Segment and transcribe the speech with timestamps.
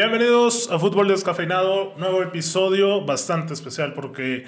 [0.00, 4.44] Bienvenidos a Fútbol Descafeinado, nuevo episodio bastante especial porque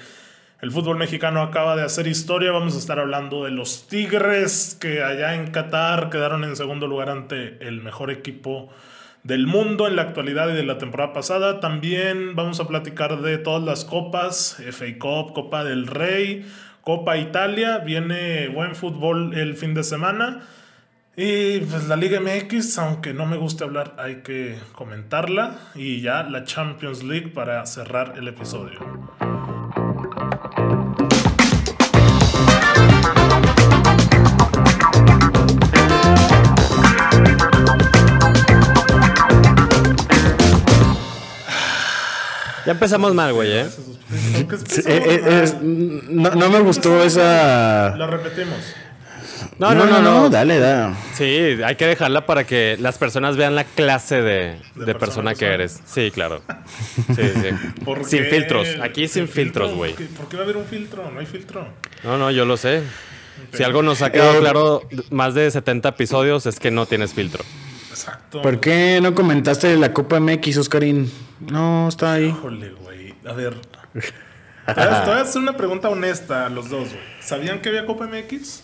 [0.61, 2.53] el fútbol mexicano acaba de hacer historia.
[2.53, 7.09] Vamos a estar hablando de los Tigres que allá en Qatar quedaron en segundo lugar
[7.09, 8.69] ante el mejor equipo
[9.25, 11.59] del mundo en la actualidad y de la temporada pasada.
[11.59, 16.47] También vamos a platicar de todas las copas, FA Cup, Copa del Rey,
[16.83, 17.79] Copa Italia.
[17.79, 20.43] Viene buen fútbol el fin de semana.
[21.23, 25.55] Y pues la Liga MX, aunque no me guste hablar, hay que comentarla.
[25.75, 28.81] Y ya la Champions League para cerrar el episodio.
[42.67, 43.67] Ya empezamos mal, güey, ¿eh?
[43.67, 47.97] ¿Por qué Sí, empezamos eh, eh, es- no, no me gustó esa.
[47.97, 48.59] Lo repetimos.
[49.59, 50.31] No, no, no, no.
[50.31, 50.95] Dale, dale.
[51.15, 51.25] Sí,
[51.65, 54.23] hay que dejarla para que las personas vean la clase de,
[54.75, 55.81] de, De persona persona que eres.
[55.87, 56.43] Sí, claro.
[57.15, 57.83] Sí, sí.
[57.85, 58.31] ¿Por Sin qué?
[58.31, 58.69] filtros.
[58.83, 59.77] Aquí sin filtros, filtro?
[59.77, 59.93] güey.
[59.95, 61.11] ¿Por qué- ¿Por qué va a haber un filtro?
[61.11, 61.67] No hay filtro.
[62.05, 62.83] No, no, yo lo sé.
[63.53, 67.15] Si algo nos ha quedado Eh, claro más de 70 episodios es que no tienes
[67.15, 67.43] filtro.
[67.91, 68.41] Exacto.
[68.43, 71.11] ¿Por qué no comentaste la Copa MX, Oscarín?
[71.41, 72.27] No, está ahí.
[72.27, 73.15] Híjole, güey.
[73.27, 73.55] A ver.
[73.93, 77.01] Te voy a te voy a hacer una pregunta honesta a los dos, güey.
[77.21, 78.63] ¿Sabían que había Copa MX?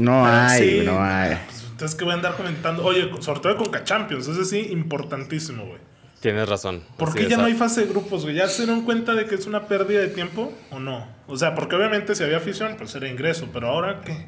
[0.00, 0.82] No Ah, hay, sí.
[0.86, 1.36] no hay.
[1.46, 2.84] Pues, entonces, que voy a andar comentando?
[2.84, 4.28] Oye, sobre todo con Champions.
[4.28, 5.78] Ese sí, importantísimo, güey.
[6.20, 6.82] Tienes razón.
[6.98, 8.34] ¿Por qué ya no hay fase de grupos, güey?
[8.36, 11.06] ¿Ya se dieron cuenta de que es una pérdida de tiempo o no?
[11.26, 13.48] O sea, porque obviamente si había afición, pues era ingreso.
[13.52, 14.26] Pero ahora, ¿qué?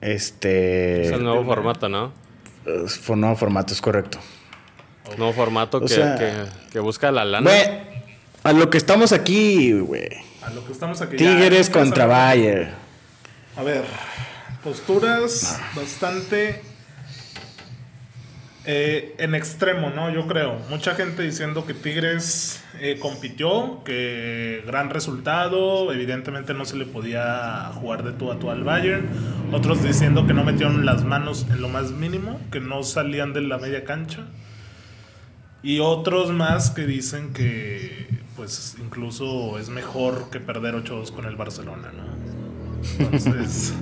[0.00, 1.06] Este.
[1.06, 2.12] Es el nuevo formato, ¿no?
[3.16, 4.18] nuevo formato, es correcto.
[5.18, 6.32] Nuevo formato que, sea- que,
[6.72, 7.48] que busca la lana.
[7.50, 7.62] Güey,
[8.42, 10.08] a lo que estamos aquí, güey.
[10.42, 11.16] A lo que estamos aquí.
[11.16, 12.06] Tigres ya contra.
[12.06, 12.70] Bayern.
[13.56, 13.84] A ver,
[14.64, 16.60] posturas bastante
[18.64, 20.10] eh, en extremo, ¿no?
[20.12, 20.58] Yo creo.
[20.70, 27.70] Mucha gente diciendo que Tigres eh, compitió, que gran resultado, evidentemente no se le podía
[27.74, 29.08] jugar de tú a tú al Bayern.
[29.52, 33.42] Otros diciendo que no metieron las manos en lo más mínimo, que no salían de
[33.42, 34.24] la media cancha.
[35.62, 41.36] Y otros más que dicen que, pues, incluso es mejor que perder 8-2 con el
[41.36, 42.33] Barcelona, ¿no?
[42.98, 43.74] Entonces,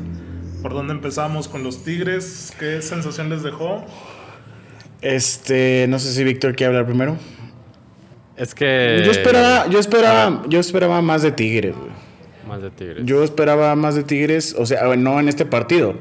[0.62, 2.52] ¿por dónde empezamos con los Tigres?
[2.58, 3.84] ¿Qué sensación les dejó?
[5.00, 7.16] Este, no sé si Víctor quiere hablar primero.
[8.36, 9.02] Es que.
[9.04, 11.90] Yo esperaba, yo esperaba, yo esperaba más de Tigres, güey.
[12.48, 13.04] Más de Tigres.
[13.04, 15.96] Yo esperaba más de Tigres, o sea, no en este partido.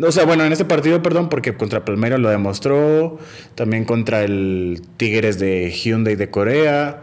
[0.00, 3.18] O sea, bueno, en este partido, perdón, porque contra Palmeiras lo demostró,
[3.56, 7.02] también contra el Tigres de Hyundai de Corea.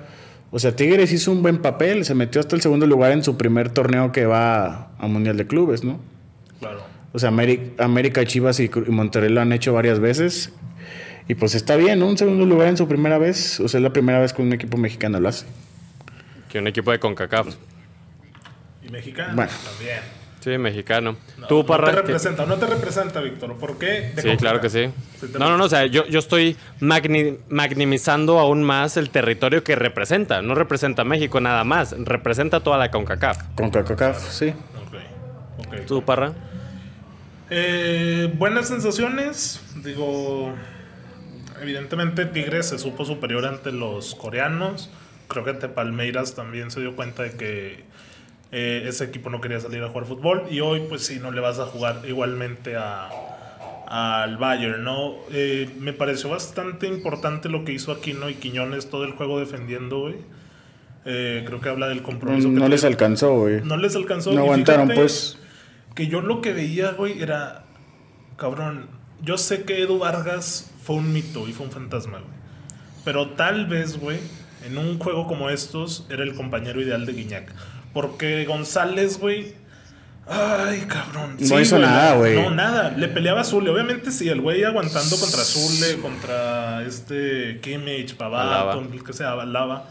[0.52, 3.36] O sea, Tigres hizo un buen papel, se metió hasta el segundo lugar en su
[3.38, 6.00] primer torneo que va a Mundial de Clubes, ¿no?
[6.60, 6.82] Claro.
[7.12, 10.52] O sea, América, Chivas y Monterrey lo han hecho varias veces.
[11.28, 12.08] Y pues está bien, ¿no?
[12.08, 13.60] Un segundo lugar en su primera vez.
[13.60, 15.46] O sea, es la primera vez que un equipo mexicano lo hace.
[16.50, 17.48] Que un equipo de CONCACAF.
[18.88, 19.52] Y mexicano Bueno.
[19.66, 20.00] también.
[20.46, 21.18] Sí, mexicano.
[21.40, 21.90] No, Tú, no Parra.
[21.90, 23.56] te representa, no te representa, Víctor.
[23.58, 24.12] ¿Por qué?
[24.16, 24.92] De Sí, claro que sí.
[25.40, 29.76] No, no, no, o sea, yo, yo estoy magni- magnimizando aún más el territorio que
[29.76, 30.44] representa.
[30.44, 33.40] No representa a México nada más, representa toda la CONCACAF.
[33.56, 34.50] Con CONCACAF, sí.
[34.86, 35.86] Ok, ok.
[35.88, 36.34] ¿Tú, Parra?
[37.50, 39.62] Eh, buenas sensaciones.
[39.84, 40.54] Digo,
[41.60, 44.92] evidentemente Tigres se supo superior ante los coreanos.
[45.28, 47.84] Creo que ante Palmeiras también se dio cuenta de que
[48.52, 50.44] eh, ese equipo no quería salir a jugar fútbol.
[50.50, 53.10] Y hoy, pues sí, no le vas a jugar igualmente a,
[53.88, 55.16] al Bayern, ¿no?
[55.32, 60.02] Eh, me pareció bastante importante lo que hizo Aquino y Quiñones todo el juego defendiendo,
[60.02, 60.16] güey.
[61.06, 62.48] Eh, creo que habla del No, compromiso.
[62.50, 63.62] que no les alcanzó, güey.
[63.64, 64.32] No les alcanzó.
[64.32, 65.38] No aguantaron, pues.
[65.94, 67.64] Que yo lo que veía, güey, era.
[68.38, 68.88] Cabrón,
[69.22, 72.34] yo sé que Edu Vargas fue un mito y fue un fantasma, güey.
[73.06, 74.18] Pero tal vez, güey,
[74.66, 77.54] en un juego como estos, era el compañero ideal de Guiñac.
[77.96, 79.54] Porque González, güey.
[80.28, 81.38] Ay, cabrón.
[81.40, 82.36] No hizo nada, güey.
[82.36, 82.90] No, nada.
[82.92, 83.70] Le peleaba a Zule.
[83.70, 88.74] Obviamente, sí, el güey aguantando contra Zule, contra este Kimmich, Alaba.
[88.92, 89.88] el que sea, Alaba.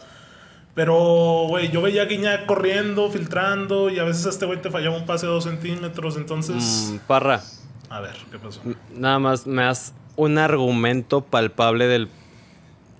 [0.75, 4.97] Pero, güey, yo veía a Guiñac corriendo, filtrando, y a veces este güey te fallaba
[4.99, 6.17] un pase de dos centímetros.
[6.19, 7.41] Entonces, Mm, Parra,
[7.89, 8.61] a ver, ¿qué pasó?
[8.95, 12.09] nada más me das un argumento palpable del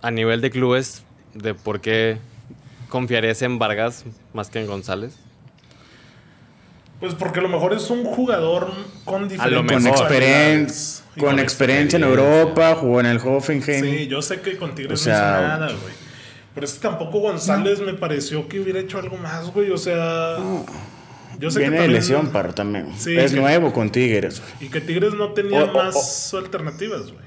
[0.03, 1.03] a nivel de clubes
[1.35, 2.19] de por qué
[2.95, 5.17] confiarías en Vargas más que en González.
[7.01, 8.71] Pues porque a lo mejor es un jugador
[9.05, 12.05] con diferentes Con, con experiencia en.
[12.05, 13.85] Europa, jugó en el Hoffenheim.
[13.85, 15.95] Sí, yo sé que con Tigres O sea, no hizo nada, güey.
[16.55, 19.71] Pero es que tampoco González me pareció que hubiera hecho algo más, güey.
[19.73, 20.37] O sea,
[21.41, 22.93] yo sé Viene que de también- lesión, para también.
[22.97, 24.41] Sí, es que- nuevo con Tigres.
[24.41, 24.69] güey.
[24.69, 27.25] Y que Tigres no tenía O- o- más alternativas, güey.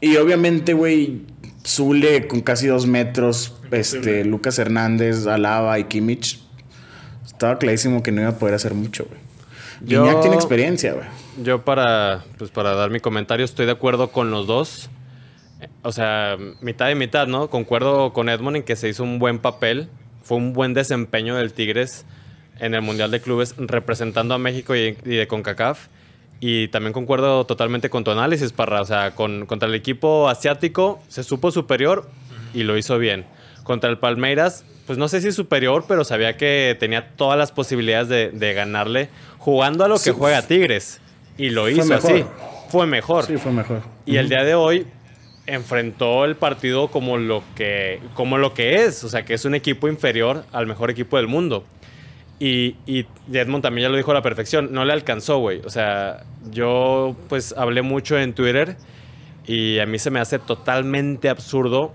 [0.00, 1.22] Y obviamente, güey,
[1.66, 6.40] Zule con casi dos metros, este, Lucas Hernández, Alaba y Kimmich.
[7.26, 9.20] Estaba clarísimo que no iba a poder hacer mucho, güey.
[9.82, 11.06] Yo- Gignac tiene experiencia, güey.
[11.42, 14.88] Yo para, pues para dar mi comentario estoy de acuerdo con los dos.
[15.82, 17.50] O sea, mitad y mitad, ¿no?
[17.50, 19.88] Concuerdo con Edmond en que se hizo un buen papel.
[20.22, 22.04] Fue un buen desempeño del Tigres
[22.58, 25.88] en el Mundial de Clubes representando a México y, y de CONCACAF.
[26.40, 28.82] Y también concuerdo totalmente con tu análisis, Parra.
[28.82, 32.08] O sea, con, contra el equipo asiático se supo superior
[32.52, 33.24] y lo hizo bien.
[33.62, 38.08] Contra el Palmeiras, pues no sé si superior, pero sabía que tenía todas las posibilidades
[38.08, 41.00] de, de ganarle jugando a lo que juega Tigres.
[41.38, 42.12] Y lo hizo mejor.
[42.12, 42.24] así.
[42.68, 43.24] Fue mejor.
[43.26, 43.82] Sí, fue mejor.
[44.04, 44.86] Y el día de hoy
[45.46, 49.54] enfrentó el partido como lo que como lo que es, o sea, que es un
[49.54, 51.64] equipo inferior al mejor equipo del mundo.
[52.38, 55.60] Y, y Edmond también ya lo dijo a la perfección, no le alcanzó, güey.
[55.64, 58.76] O sea, yo pues hablé mucho en Twitter
[59.46, 61.92] y a mí se me hace totalmente absurdo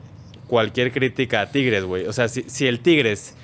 [0.48, 2.08] cualquier crítica a Tigres, güey.
[2.08, 3.36] O sea, si, si el Tigres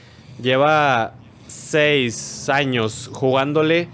[0.42, 1.14] lleva
[1.48, 3.90] seis años jugándole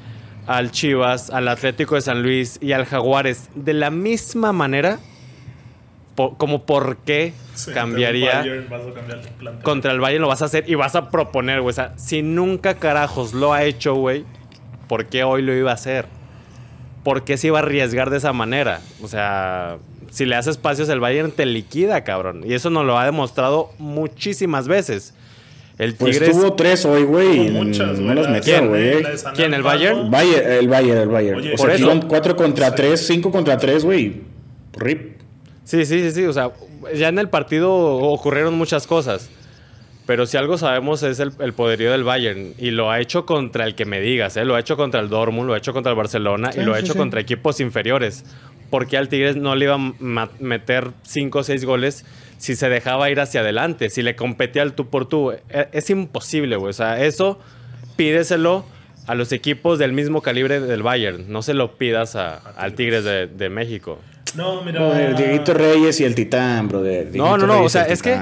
[0.48, 5.00] al Chivas, al Atlético de San Luis y al Jaguares de la misma manera,
[6.15, 9.63] po- como por qué Sí, cambiaría ante el Bayern vas a cambiar el plantel.
[9.63, 11.71] contra el Bayern lo vas a hacer y vas a proponer, güey.
[11.71, 14.24] O sea, si nunca carajos lo ha hecho, güey,
[14.88, 16.06] ¿por qué hoy lo iba a hacer?
[17.04, 18.80] ¿Por qué se iba a arriesgar de esa manera?
[19.01, 19.77] O sea,
[20.10, 22.44] si le hace espacios, el Bayern te liquida, cabrón.
[22.45, 25.13] Y eso nos lo ha demostrado muchísimas veces.
[25.80, 26.38] El Pues Tigres.
[26.38, 27.50] tuvo tres hoy, güey.
[27.50, 28.27] muchas, no güey.
[28.31, 28.71] metió,
[29.33, 29.63] ¿Quién, el.
[29.63, 30.12] Bayern?
[30.12, 31.39] Bayern, el Bayern, el Bayern.
[31.39, 32.74] Oye, o sea, cuatro contra Sí.
[32.77, 34.21] tres, cinco contra tres, güey.
[34.77, 35.12] Rip.
[35.63, 36.25] Sí, sí, sí, sí.
[36.25, 36.51] O sea,
[36.95, 39.30] ya en el partido ocurrieron muchas cosas.
[40.06, 42.54] Pero si algo sabemos es el, el poderío del Bayern.
[42.57, 44.44] Y lo ha hecho contra el que me digas, ¿eh?
[44.44, 46.74] Lo ha hecho contra el Dortmund, lo ha hecho contra el Barcelona Sí, y lo
[46.74, 47.00] ha hecho sí.
[47.00, 48.25] contra equipos inferiores.
[48.69, 52.06] Porque al Tigres no le iba a meter 5 o 6 goles
[52.38, 55.31] si se dejaba ir hacia adelante, si le competía al tú por tú.
[55.31, 56.71] E- Es imposible, güey.
[56.71, 57.39] O sea, eso
[57.95, 58.66] pídeselo
[59.07, 61.31] a los equipos del mismo calibre del Bayern.
[61.31, 64.00] No se lo pidas a- al Tigres de, de México.
[64.35, 64.80] No, mira.
[64.80, 67.06] Joder, Dieguito Reyes y el Titán, brother.
[67.07, 68.19] No, Dieguito no, no, o Reyes sea, es que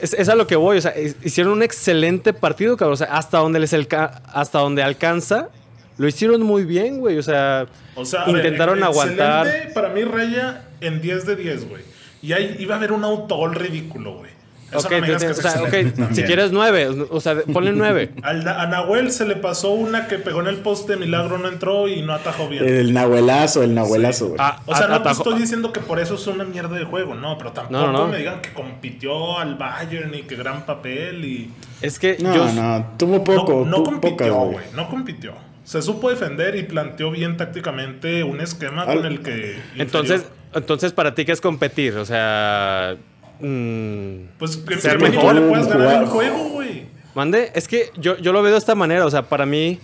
[0.00, 2.96] es, es a lo que voy, o sea, es- hicieron un excelente partido, cabrón, o
[2.96, 5.48] sea, hasta donde les alca- hasta donde alcanza,
[5.96, 9.72] lo hicieron muy bien, güey, o sea, O sea, a ver, intentaron excelente aguantar.
[9.72, 11.82] Para mí, Raya en 10 de 10, güey.
[12.20, 14.30] Y ahí iba a haber un autogol ridículo, güey.
[14.78, 18.10] Eso no me que o sea, ok, excelente si quieres nueve, o sea, ponle nueve.
[18.22, 21.88] Al- a Nahuel se le pasó una que pegó en el poste, Milagro no entró
[21.88, 22.64] y no atajó bien.
[22.66, 24.36] El Nahuelazo, el Nahuelazo, güey.
[24.40, 26.84] Ah, o sea, no te atajó- estoy diciendo que por eso es una mierda de
[26.84, 28.08] juego, no, pero tampoco No, no, no.
[28.08, 31.50] me digan que compitió al Bayern y que gran papel y...
[31.80, 33.52] Es que no, yo, no, tuvo poco.
[33.52, 35.32] no, no tuvo compitió, güey, no compitió.
[35.64, 39.58] Se supo defender y planteó bien tácticamente un esquema Al- con el que...
[39.76, 40.38] entonces, inferior.
[40.56, 42.96] entonces para ti qué es competir, o sea,
[43.40, 45.34] mm, Pues que ser mejor.
[45.34, 46.86] le puedas ganar el juego, güey.
[47.14, 49.78] mande, es que yo, yo lo veo de esta manera, o sea, para mí,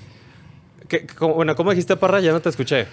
[0.88, 2.20] que, bueno, ¿cómo dijiste, Parra?
[2.20, 2.86] Ya no te escuché.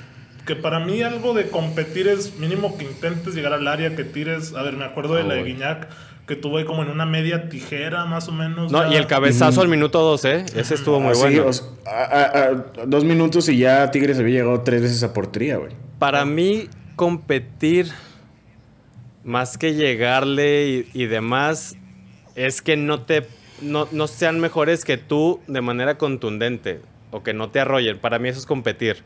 [0.46, 4.54] Que para mí algo de competir es mínimo que intentes llegar al área, que tires.
[4.54, 5.44] A ver, me acuerdo de Ah, la de.
[5.44, 5.90] Guiñac,
[6.26, 8.72] que tuvo ahí como en una media tijera, más o menos.
[8.72, 8.94] No, ya.
[8.94, 11.48] y el cabezazo al minuto 12, ese estuvo muy bueno.
[11.48, 15.12] o sea, a- a- a- dos minutos y ya Tigres había llegado tres veces a
[15.14, 15.74] portería, güey.
[16.00, 17.88] Para mí, competir,
[19.28, 21.76] más que llegarle y, demás,
[22.36, 23.28] es que no te
[23.62, 26.80] no, no sean mejores que tú de manera contundente
[27.12, 28.00] o que no te arrollen.
[28.00, 29.04] Para mí eso es competir.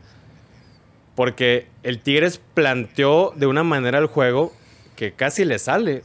[1.16, 4.52] Porque el Tigres planteó de una manera el juego
[4.94, 6.02] que casi le sale.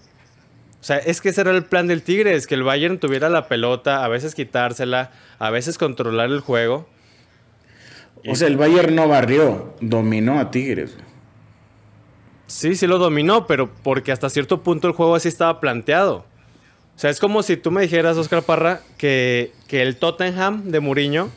[0.82, 3.48] O sea, es que ese era el plan del Tigres, que el Bayern tuviera la
[3.48, 6.90] pelota, a veces quitársela, a veces controlar el juego.
[8.28, 10.98] O sea, el Bayern no barrió, dominó a Tigres.
[12.48, 16.26] Sí, sí lo dominó, pero porque hasta cierto punto el juego así estaba planteado.
[16.96, 20.80] O sea, es como si tú me dijeras, Oscar Parra, que, que el Tottenham de
[20.80, 21.30] Mourinho,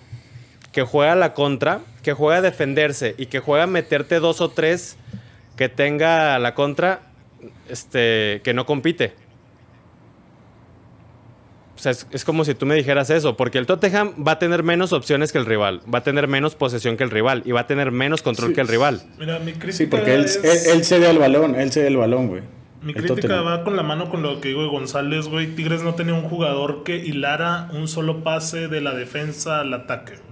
[0.72, 4.48] que juega la contra, que juega a defenderse y que juega a meterte dos o
[4.50, 4.96] tres
[5.56, 7.02] que tenga la contra,
[7.68, 9.12] este, que no compite.
[11.80, 14.38] O sea, es, es como si tú me dijeras eso, porque el Tottenham va a
[14.38, 17.52] tener menos opciones que el rival, va a tener menos posesión que el rival y
[17.52, 18.54] va a tener menos control Sí.
[18.56, 19.00] que el rival.
[19.18, 19.72] Mira, mi crítica.
[19.72, 22.42] Sí, porque él, es- él, él cede al balón, él cede el balón, güey.
[22.82, 23.46] Mi El crítica Tottenham.
[23.46, 25.54] va con la mano con lo que digo de González, güey.
[25.54, 30.12] Tigres no tenía un jugador que hilara un solo pase de la defensa al ataque,
[30.16, 30.30] güey.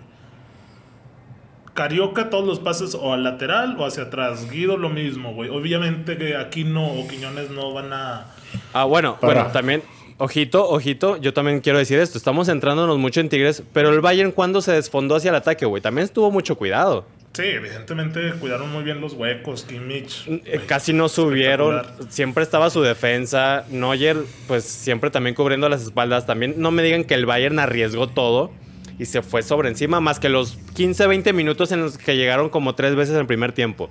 [1.75, 4.51] Carioca, todos los pases o al lateral o hacia atrás.
[4.51, 5.49] Guido, lo mismo, güey.
[5.49, 8.27] Obviamente que aquí no, o Quiñones no van a.
[8.73, 9.35] Ah, bueno, Para.
[9.35, 9.83] bueno, también,
[10.19, 12.19] ojito, ojito, yo también quiero decir esto.
[12.19, 15.83] Estamos centrándonos mucho en Tigres, pero el Bayern cuando se desfondó hacia el ataque, güey,
[15.83, 17.07] también tuvo mucho cuidado.
[17.33, 20.27] Sí, evidentemente cuidaron muy bien los huecos, Kimmich.
[20.27, 23.65] Eh, güey, Casi no subieron, siempre estaba su defensa.
[23.71, 24.17] Neuer,
[24.49, 26.27] pues siempre también cubriendo las espaldas.
[26.27, 28.51] También no me digan que el Bayern arriesgó todo
[28.99, 32.49] y se fue sobre encima, más que los 15, 20 minutos en los que llegaron
[32.49, 33.89] como tres veces en el primer tiempo.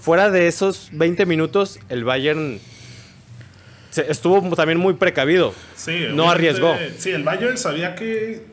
[0.00, 2.60] Fuera de esos 20 minutos, el Bayern
[4.02, 5.54] estuvo también muy precavido.
[5.74, 6.74] Sí, no arriesgó.
[6.98, 8.44] Sí, el Bayern sabía que.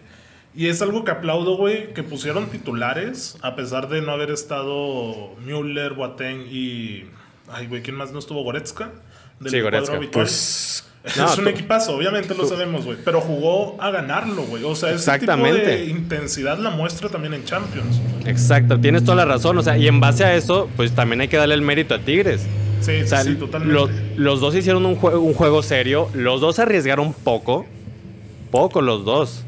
[0.56, 5.36] Y es algo que aplaudo, güey, que pusieron titulares, a pesar de no haber estado
[5.46, 7.06] Müller, Boateng y.
[7.52, 8.44] Ay, güey, ¿quién más no estuvo?
[8.44, 8.92] ¿Goretzka?
[9.40, 10.00] Del Sí, Goretzka.
[10.12, 10.86] Pues
[11.18, 12.98] No, es un tú- equipazo, obviamente lo sabemos, güey.
[13.04, 14.64] Pero jugó a ganarlo, güey.
[14.64, 18.00] O sea, ese tipo de intensidad la muestra también en Champions.
[18.26, 19.58] Exacto, tienes toda la razón.
[19.58, 22.00] O sea, y en base a eso, pues también hay que darle el mérito a
[22.00, 22.46] Tigres.
[22.84, 23.74] Sí, O sea, sí, totalmente.
[23.74, 26.10] lo- los dos hicieron un, jue- un juego serio.
[26.14, 27.66] Los dos arriesgaron poco.
[28.52, 29.46] Poco los dos.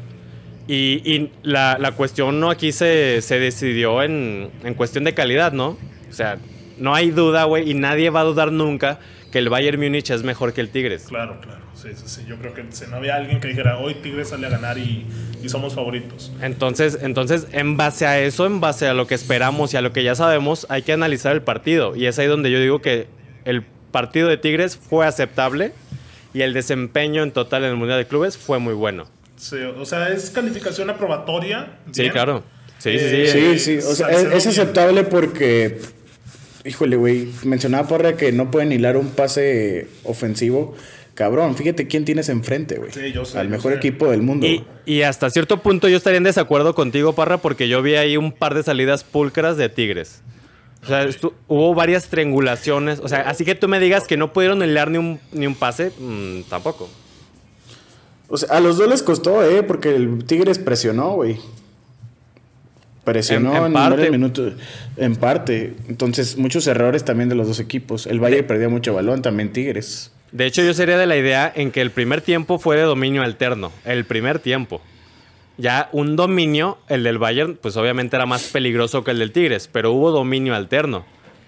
[0.68, 5.52] Y, y la, la cuestión no aquí se, se decidió en, en cuestión de calidad,
[5.52, 5.76] ¿no?
[6.10, 6.38] O sea,
[6.78, 8.98] no hay duda, güey, y nadie va a dudar nunca
[9.30, 11.04] que el Bayern Múnich es mejor que el Tigres.
[11.08, 11.60] Claro, claro.
[11.74, 12.22] Sí, sí, sí.
[12.26, 15.06] Yo creo que si no había alguien que dijera, hoy Tigres sale a ganar y,
[15.42, 16.32] y somos favoritos.
[16.42, 19.92] Entonces, entonces, en base a eso, en base a lo que esperamos y a lo
[19.92, 21.94] que ya sabemos, hay que analizar el partido.
[21.94, 23.06] Y es ahí donde yo digo que
[23.46, 23.62] el
[23.92, 25.72] partido de Tigres fue aceptable
[26.34, 29.06] y el desempeño en total en el Mundial de Clubes fue muy bueno.
[29.36, 31.78] Sí, o sea, es calificación aprobatoria.
[31.92, 32.42] Sí, claro.
[32.78, 33.58] Sí, sí, Eh, sí.
[33.58, 35.80] Sí, sí, o sea, es, aceptable porque,
[36.64, 40.74] híjole, güey, mencionaba Parra que no pueden hilar un pase ofensivo.
[41.14, 42.92] Cabrón, fíjate quién tienes enfrente, güey.
[42.92, 43.78] Sí, yo sé, Al yo mejor sé.
[43.78, 44.46] equipo del mundo.
[44.46, 48.18] Y, y hasta cierto punto yo estaría en desacuerdo contigo, Parra, porque yo vi ahí
[48.18, 50.20] un par de salidas pulcras de Tigres.
[50.82, 51.08] O sea,
[51.48, 53.00] hubo varias triangulaciones.
[53.00, 55.54] O sea, así que tú me digas que no pudieron hilar ni un, ni un
[55.54, 56.88] pase, mm, tampoco.
[58.28, 59.62] O sea, a los dos les costó, ¿eh?
[59.62, 61.38] Porque el Tigres presionó, güey.
[63.04, 64.10] Presionó En- en, en parte.
[64.10, 64.52] minutos.
[64.96, 65.74] En parte.
[65.88, 68.06] Entonces, muchos errores también de los dos equipos.
[68.06, 70.10] El Valle perdía mucho balón, también Tigres.
[70.32, 73.22] De hecho, yo sería de la idea en que el primer tiempo fue de dominio
[73.22, 73.70] alterno.
[73.84, 74.80] El primer tiempo.
[75.58, 79.68] Ya un dominio, el del Bayern, pues obviamente era más peligroso que el del Tigres,
[79.72, 81.04] pero hubo dominio alterno.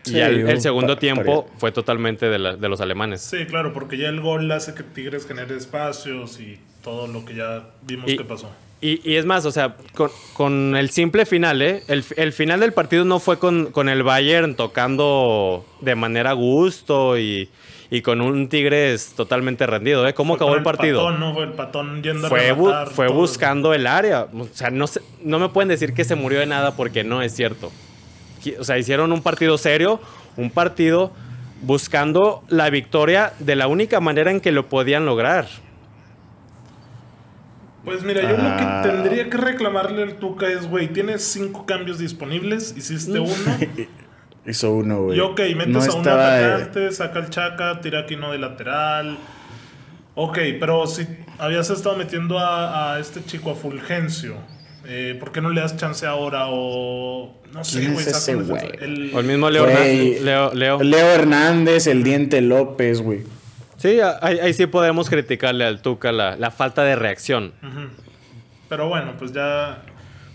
[0.06, 3.20] y Sí, el, segundo pa- tiempo fue totalmente de, la- de los alemanes.
[3.20, 7.34] Sí, claro, porque ya el gol hace que Tigres genere espacios y todo lo que
[7.34, 8.50] ya vimos Y- que pasó.
[8.80, 11.82] Y, y es más, o sea, con, con el simple final, ¿eh?
[11.88, 16.34] El, el final del partido no fue con, con el Bayern tocando de manera a
[16.34, 17.48] gusto y,
[17.90, 20.12] y con un Tigres totalmente rendido, ¿eh?
[20.14, 21.02] ¿Cómo Fue acabó el partido?
[21.04, 21.32] Patón, ¿no?
[21.34, 23.16] Fue el patón yendo fue, a bu- rematar fue todo.
[23.16, 24.26] buscando el área.
[24.32, 27.22] O sea, no, se- no me pueden decir que se murió de nada porque no
[27.22, 27.72] es cierto.
[28.58, 30.00] O sea, hicieron un partido serio,
[30.36, 31.12] un partido
[31.62, 35.46] buscando la victoria de la única manera en que lo podían lograr.
[37.84, 38.82] Pues mira, yo Ah.
[38.82, 43.32] lo que tendría que reclamarle al Tuca es, güey, tienes cinco cambios disponibles, hiciste uno.
[44.48, 45.18] Hizo uno, güey.
[45.18, 48.38] y ok, metes No a un eh, atacante, saca el chaca, tira aquí no de
[48.38, 49.18] lateral.
[50.14, 51.06] Ok, pero si
[51.38, 54.36] habías estado metiendo a, a este chico, a Fulgencio,
[54.86, 56.46] eh, ¿por qué no le das chance ahora?
[56.48, 59.66] O no sé, ¿Quién güey, es el- O el mismo Leo.
[59.66, 60.82] Hernández- Leo, Leo.
[60.82, 63.20] Leo Hernández, el Diente López, güey.
[63.76, 67.52] Sí, ahí, ahí sí podemos criticarle al Tuca la, la falta de reacción.
[68.68, 69.82] Pero bueno, pues ya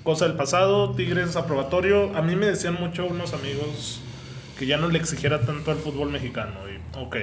[0.03, 2.15] cosa del pasado, Tigres aprobatorio.
[2.15, 4.01] A mí me decían mucho unos amigos
[4.57, 6.59] que ya no le exigiera tanto al fútbol mexicano.
[6.69, 7.15] Y, ok,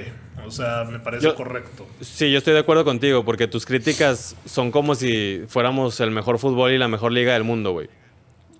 [0.45, 1.87] o sea, me parece Yo- correcto.
[2.01, 6.39] Sí, yo estoy de acuerdo contigo, porque tus críticas son como si fuéramos el mejor
[6.39, 7.89] fútbol y la mejor liga del mundo, güey.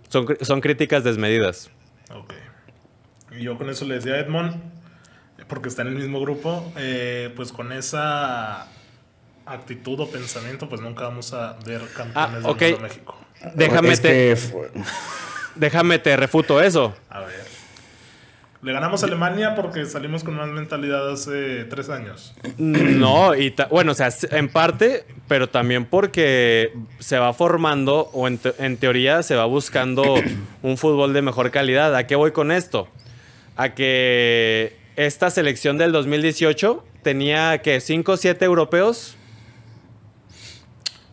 [0.10, 1.70] Son, son críticas desmedidas.
[2.14, 2.34] Ok.
[3.38, 4.56] Y yo con eso le decía a Edmond,
[5.48, 8.68] porque está en el mismo grupo, eh, pues con esa
[9.46, 12.60] actitud o pensamiento, pues nunca vamos a ver campeones Ah, ok.
[12.60, 13.18] del mundo México.
[13.56, 14.38] Déjame, Es te, que
[15.56, 16.94] déjame te refuto eso.
[17.10, 17.51] A ver.
[18.64, 22.34] Le ganamos a Alemania porque salimos con más mentalidad hace tres años.
[22.58, 28.28] No, y ta- bueno, o sea, en parte, pero también porque se va formando, o
[28.28, 30.14] en, te- en teoría se va buscando
[30.62, 31.96] un fútbol de mejor calidad.
[31.96, 32.88] ¿A qué voy con esto?
[33.56, 39.16] A que esta selección del 2018 tenía que 5 o 7 europeos.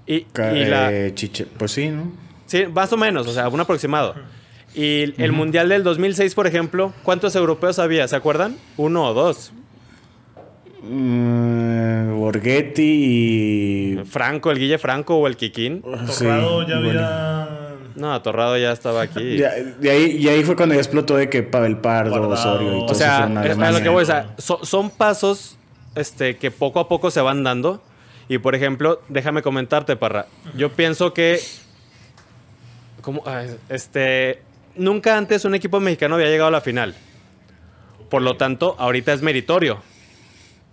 [0.06, 2.12] Y, la, eh, chiche- Pues sí, ¿no?
[2.46, 4.14] Sí, más o menos, o sea, un aproximado.
[4.74, 8.06] Y el Mundial del 2006, por ejemplo, ¿cuántos europeos había?
[8.06, 8.56] ¿Se acuerdan?
[8.76, 9.52] Uno o dos.
[10.82, 14.04] Mm, Borghetti y.
[14.04, 15.82] Franco, el Guille Franco o el Kikín.
[16.10, 17.00] Sí, Torrado ya bueno.
[17.00, 17.48] había.
[17.96, 19.38] No, Torrado ya estaba aquí.
[19.38, 22.32] Ya- de ahí, y ahí fue cuando ya explotó de que Pavel Pardo, Guardado.
[22.34, 23.78] Osorio y O todo o eso sea, fueron a es- a Alemania.
[23.78, 25.56] lo que voy, o sea, so- son pasos
[25.96, 27.82] este, que poco a poco se van dando.
[28.28, 30.26] Y por ejemplo, déjame comentarte, Parra.
[30.56, 31.40] Yo pienso que.
[33.00, 33.22] ¿Cómo?
[33.26, 34.42] Ay, Este.
[34.78, 36.94] Nunca antes un equipo mexicano había llegado a la final.
[38.08, 39.82] Por lo tanto, ahorita es meritorio.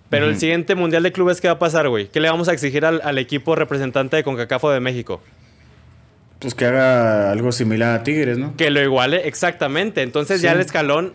[0.10, 2.08] Pero el siguiente Mundial de Clubes, ¿qué va a pasar, güey?
[2.10, 5.22] ¿Qué le vamos a exigir al, al equipo representante de CONCACAF o de México?
[6.40, 8.56] Pues que haga algo similar a Tigres, ¿no?
[8.56, 10.04] Que lo iguale exactamente.
[10.04, 11.14] Entonces ya el escalón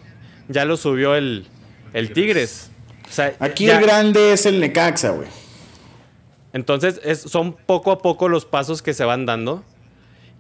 [0.49, 1.47] ya lo subió el,
[1.93, 2.71] el Tigres.
[3.09, 5.29] O sea, Aquí ya- el grande es el Necaxa, güey.
[6.53, 9.65] Entonces es- son poco a poco los pasos que se van dando.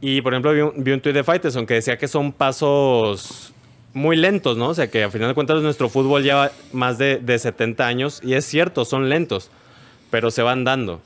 [0.01, 3.53] Y por ejemplo vi un, vi un tuit de Faitelson que decía que son pasos
[3.93, 4.69] muy lentos, ¿no?
[4.69, 8.21] O sea que al final de cuentas nuestro fútbol lleva más de, de 70 años
[8.25, 9.51] y es cierto, son lentos,
[10.11, 11.01] pero se van dando.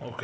[0.00, 0.22] Ok.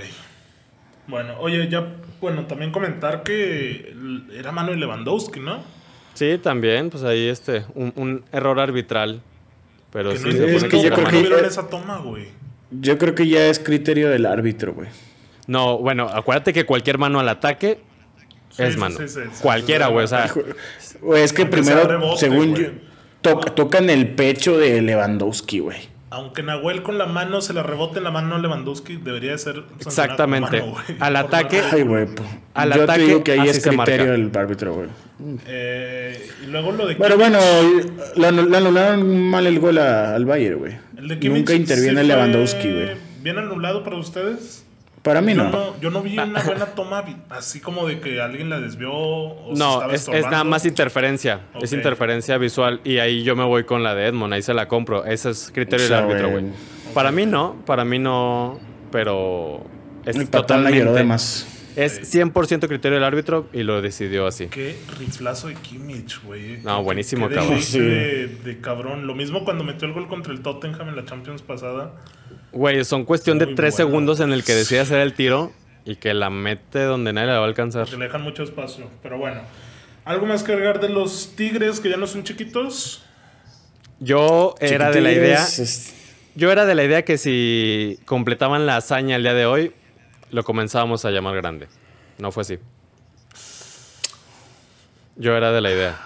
[1.09, 1.87] Bueno, oye, ya,
[2.21, 3.95] bueno, también comentar que
[4.33, 5.63] era Manuel Lewandowski, ¿no?
[6.15, 9.21] Sí, también, pues ahí este, un, un error arbitral.
[9.93, 12.29] Pero Que sí, no, se es, que yo creo que- esa toma, güey.
[12.71, 14.89] Yo creo que ya es criterio del árbitro, güey.
[15.47, 17.79] No, bueno, acuérdate que cualquier mano al ataque
[18.51, 18.97] Sí, es mano.
[18.99, 19.43] sí, sí, sí.
[19.43, 20.31] Cualquiera, güey, o sea,
[21.17, 22.69] es que primero, rebote, según yo,
[23.21, 25.79] to- tocan el pecho de Lewandowski, güey.
[26.09, 29.39] Aunque Nahuel con la mano se la rebote en la mano a Lewandowski, debería de
[29.39, 29.65] ser.
[29.85, 30.61] Exactamente.
[30.63, 30.85] mano, güey.
[31.01, 32.07] Al ataque- la- Ay, güey.
[32.55, 34.89] Al yo ataque, te digo que ahí es criterio del árbitro, güey.
[35.47, 37.31] Eh, y luego lo de Pero Kimmich.
[37.31, 37.39] bueno,
[38.17, 40.77] le anu- le anularon mal el gol a- al Bayern, güey.
[40.97, 42.89] El de Kimmich Nunca interviene Lewandowski, güey.
[43.23, 44.65] ¿Bien anulado para ustedes?
[45.07, 45.51] Para mí yo no.
[45.51, 45.81] no.
[45.81, 49.59] Yo no vi una buena toma así como de que alguien la desvió o se
[49.59, 51.43] No, estaba es, nada más interferencia.
[51.63, 52.81] Es interferencia visual.
[52.83, 54.35] Y ahí yo me voy con la de Edmond.
[54.35, 55.05] Ahí se la compro.
[55.05, 56.47] Ese es criterio del árbitro, güey.
[56.93, 57.55] Para mí no.
[57.65, 58.59] Para mí no.
[58.91, 59.65] Pero
[60.05, 60.99] es El patán la lloró totalmente.
[60.99, 61.56] de más.
[61.77, 64.47] Es 100% criterio del árbitro y lo decidió así.
[64.47, 66.59] Qué riflazo de Kimmich, güey.
[66.63, 67.61] No, buenísimo, qué cabrón.
[67.63, 67.79] Sí.
[67.79, 69.07] De, de cabrón.
[69.07, 71.93] Lo mismo cuando metió el gol contra el Tottenham en la Champions pasada.
[72.53, 75.53] Güey, son cuestión de tres segundos en el que decide hacer el tiro
[75.85, 77.87] y que la mete donde nadie la va a alcanzar.
[77.87, 78.89] Que le dejan mucho espacio.
[79.03, 79.43] Pero bueno.
[80.07, 83.05] ¿Algo más que agregar de los Tigres que ya no son chiquitos?
[83.99, 85.45] Yo era de la idea.
[85.45, 85.93] Chiquitigres, es-
[86.35, 89.73] Yo era de la idea que si completaban la hazaña el día de hoy,
[90.31, 91.69] lo comenzábamos a llamar grande.
[92.19, 92.59] No fue así.
[95.17, 95.97] Yo era de la idea.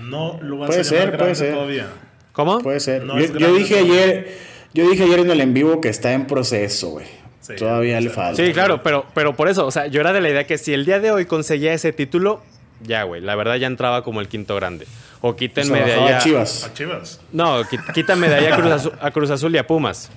[0.00, 1.54] No lo vas Puede a llamar ser, grande puede ser.
[1.54, 1.86] todavía.
[2.32, 2.58] ¿Cómo?
[2.60, 3.04] Puede ser.
[3.04, 4.02] No yo, dije todavía.
[4.04, 4.38] ayer,
[4.74, 7.06] yo dije ayer en el en vivo que está en proceso, güey.
[7.40, 8.42] Sí, Todavía le sea, falta.
[8.44, 10.72] Sí, claro, pero, pero por eso, o sea, yo era de la idea que si
[10.72, 12.40] el día de hoy conseguía ese título,
[12.82, 14.86] ya, güey, la verdad ya entraba como el quinto grande.
[15.20, 16.64] O O sea, quítenme de ahí a a- Chivas.
[16.64, 17.20] A Chivas.
[17.32, 17.62] No,
[17.94, 20.10] quítame de ahí a Cruz, Azul, a Cruz Azul y a Pumas.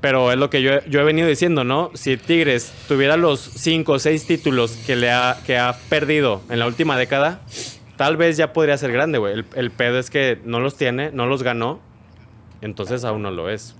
[0.00, 1.90] Pero es lo que yo, yo he venido diciendo, ¿no?
[1.94, 6.58] Si Tigres tuviera los cinco o seis títulos que, le ha, que ha perdido en
[6.58, 7.40] la última década,
[7.96, 9.34] tal vez ya podría ser grande, güey.
[9.34, 11.80] El, el pedo es que no los tiene, no los ganó,
[12.60, 13.76] entonces aún no lo es.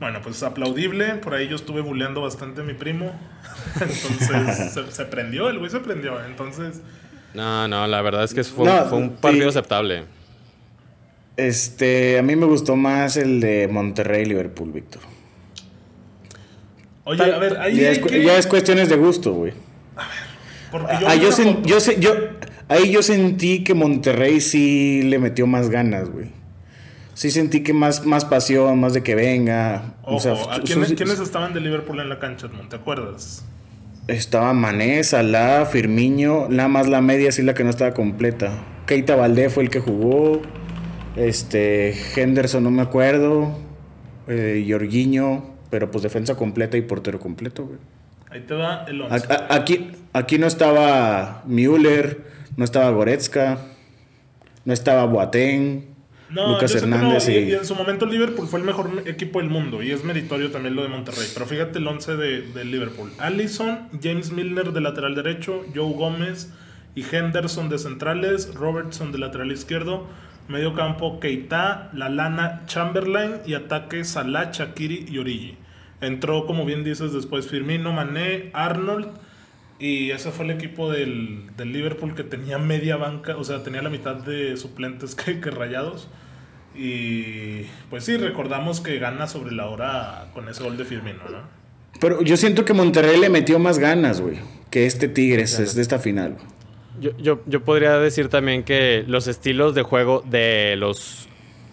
[0.00, 1.16] Bueno, pues aplaudible.
[1.16, 3.12] Por ahí yo estuve buleando bastante a mi primo.
[3.74, 6.24] Entonces se, se prendió, el güey se prendió.
[6.24, 6.80] Entonces,
[7.34, 10.04] No, no, la verdad es que fue, No, fue un partido aceptable.
[11.46, 15.02] Este, a mí me gustó más el de Monterrey Liverpool, Víctor.
[17.04, 19.52] oye, a ver, ahí ya, es, que- ya es cuestiones de gusto, güey.
[20.70, 22.14] porque yo Ah, yo sen- yo yo-
[22.68, 26.26] ahí yo sentí que Monterrey sí le metió más ganas, güey.
[27.14, 29.94] Sí sentí que más, más pasión, más de que venga.
[30.04, 32.48] Ojo, o sea, ¿a quiénes, estaban de Liverpool en la cancha?
[32.68, 33.44] ¿Te acuerdas?
[34.06, 38.52] Estaba Mané, Salah, Firmiño, nada más la media sí la que no estaba completa.
[38.86, 40.40] Keita Valdé fue el que jugó.
[41.16, 43.56] Este, Henderson no me acuerdo.
[44.28, 47.78] Eh, Jorginho, pero pues defensa completa y portero completo, güey.
[48.30, 49.26] Ahí te va el A- 11.
[49.32, 52.20] a- Aquí, aquí no estaba Müller,
[52.56, 53.58] no estaba Goretzka,
[54.64, 55.86] no estaba Boateng,
[56.28, 57.50] No, Lucas Hernández no, y, y...
[57.50, 60.76] y en su momento Liverpool fue el mejor equipo del mundo y es meritorio también
[60.76, 61.26] lo de Monterrey.
[61.34, 63.10] Pero fíjate el 11 de, de Liverpool.
[63.18, 66.50] Allison, James Milner de lateral derecho, Joe Gómez
[66.94, 70.06] y Henderson de centrales, Robertson de lateral izquierdo,
[70.50, 75.56] medio campo Keita, Lalana, Chamberlain y ataque Salah, Shakiri y Origi.
[76.00, 79.08] Entró, como bien dices, después Firmino, Mané, Arnold
[79.78, 83.80] y ese fue el equipo del, del Liverpool que tenía media banca, o sea, tenía
[83.80, 86.08] la mitad de suplentes que, que rayados.
[86.74, 91.60] Y pues sí, recordamos que gana sobre la hora con ese gol de Firmino, ¿no?
[92.00, 94.38] Pero yo siento que Monterrey le metió más ganas, güey,
[94.70, 96.34] que este Tigres es de esta final.
[96.34, 96.59] güey.
[97.00, 101.26] Yo, yo, yo podría decir también que los estilos de juego de los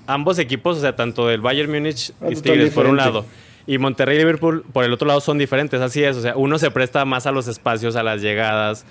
[0.08, 3.26] ambos equipos, o sea, tanto del Bayern Múnich Ah, y Tigres por un lado,
[3.66, 6.58] y Monterrey y Liverpool por el otro lado son diferentes, así es, o sea, uno
[6.58, 8.86] se presta más a los espacios, a las llegadas,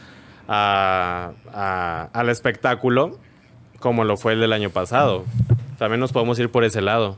[0.46, 3.18] a- a- al espectáculo,
[3.80, 5.24] como lo fue el del año pasado.
[5.78, 7.16] También nos podemos ir por ese lado.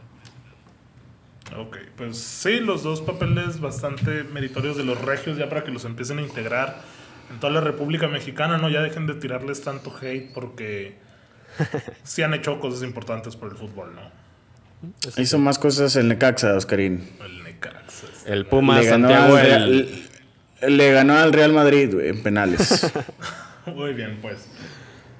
[1.58, 5.84] Ok, pues sí, los dos papeles bastante meritorios de los regios ya para que los
[5.84, 6.82] empiecen a integrar
[7.30, 8.68] en toda la República Mexicana, ¿no?
[8.68, 10.96] Ya dejen de tirarles tanto hate porque
[12.02, 14.02] sí han hecho cosas importantes por el fútbol, ¿no?
[15.20, 17.08] Hizo más cosas el Necaxa, Oscarín.
[17.24, 18.06] El Necaxa.
[18.26, 19.44] El Puma Le ganó, Santiago, al
[20.60, 22.92] el- le ganó al Real Madrid güey, en penales.
[23.66, 24.46] Muy bien, pues.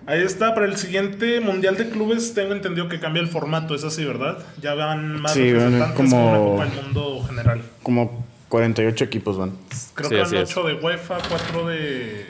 [0.07, 3.85] Ahí está, para el siguiente Mundial de Clubes tengo entendido que cambia el formato, es
[3.85, 4.38] así, ¿verdad?
[4.62, 7.62] Ya van más Sí, representantes como- como una Copa del Mundo general.
[7.83, 9.53] Como 48 equipos van.
[9.95, 10.51] Creo Sí, que van es.
[10.51, 12.27] 8 de UEFA, 4 de,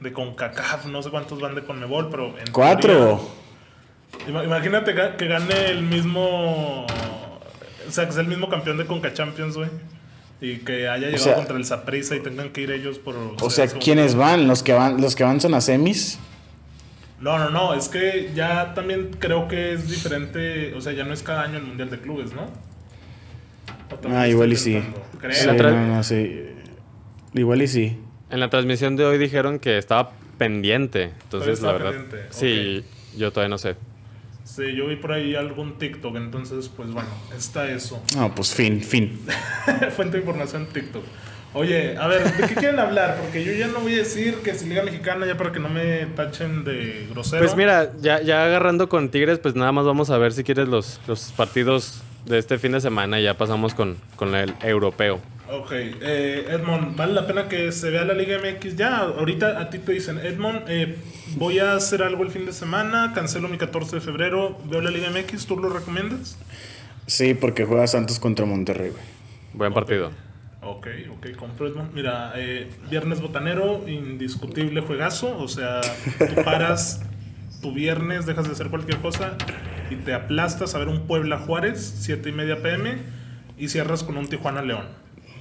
[0.00, 2.38] de CONCACAF, no sé cuántos van de CONMEBOL, pero...
[2.38, 3.20] En Cuatro.
[4.26, 6.84] teoría- imagínate que gane el mismo...
[7.88, 9.68] O sea, que sea el mismo campeón de CONCA Champions, güey.
[10.40, 13.14] Y que haya llegado sea- contra el Saprissa y tengan que ir ellos por...
[13.40, 14.46] O sea, ¿quiénes van?
[14.48, 16.18] Los que van, los que van son a semis.
[17.20, 21.14] No, no, no, es que ya también creo que es diferente, o sea, ya no
[21.14, 22.42] es cada año el Mundial de Clubes, ¿no?
[24.10, 24.72] Ah, igual y sí.
[24.72, 25.02] inventando.
[25.20, 25.32] Creo.
[25.32, 26.40] Sí, la tra- no, no, sí.
[27.34, 27.98] Igual y sí.
[28.30, 31.12] En la transmisión de hoy dijeron que estaba pendiente.
[31.24, 32.00] Entonces, estaba la verdad.
[32.00, 32.84] pendiente, Sí,
[33.16, 33.76] yo todavía no sé.
[34.44, 38.02] Sí, yo vi por ahí algún TikTok, entonces, pues bueno, está eso.
[38.16, 39.20] No, pues fin, fin.
[39.96, 41.02] Fuente de información TikTok.
[41.52, 43.18] Oye, a ver, ¿de qué quieren hablar?
[43.20, 45.68] Porque yo ya no voy a decir que si Liga Mexicana, ya para que no
[45.68, 47.42] me tachen de grosero.
[47.42, 50.68] Pues mira, ya, ya agarrando con Tigres, pues nada más vamos a ver si quieres
[50.68, 55.20] los, los partidos de este fin de semana y ya pasamos con, con el europeo.
[55.48, 58.76] Ok, eh, Edmond, vale la pena que se vea la Liga MX.
[58.76, 60.96] Ya, ahorita a ti te dicen, Edmond, eh,
[61.36, 64.90] voy a hacer algo el fin de semana, cancelo mi 14 de febrero, veo la
[64.90, 66.36] Liga MX, ¿tú lo recomiendas?
[67.06, 69.02] Sí, porque juega Santos contra Monterrey, güey.
[69.54, 70.10] Buen partido.
[70.62, 71.94] Ok, ok, compro Edmond.
[71.94, 75.80] Mira, eh, viernes botanero, indiscutible juegazo, o sea,
[76.18, 77.02] tú paras
[77.60, 79.36] tu viernes, dejas de hacer cualquier cosa
[79.90, 82.98] y te aplastas a ver un Puebla Juárez, 7 y media pm,
[83.58, 84.86] y cierras con un Tijuana León.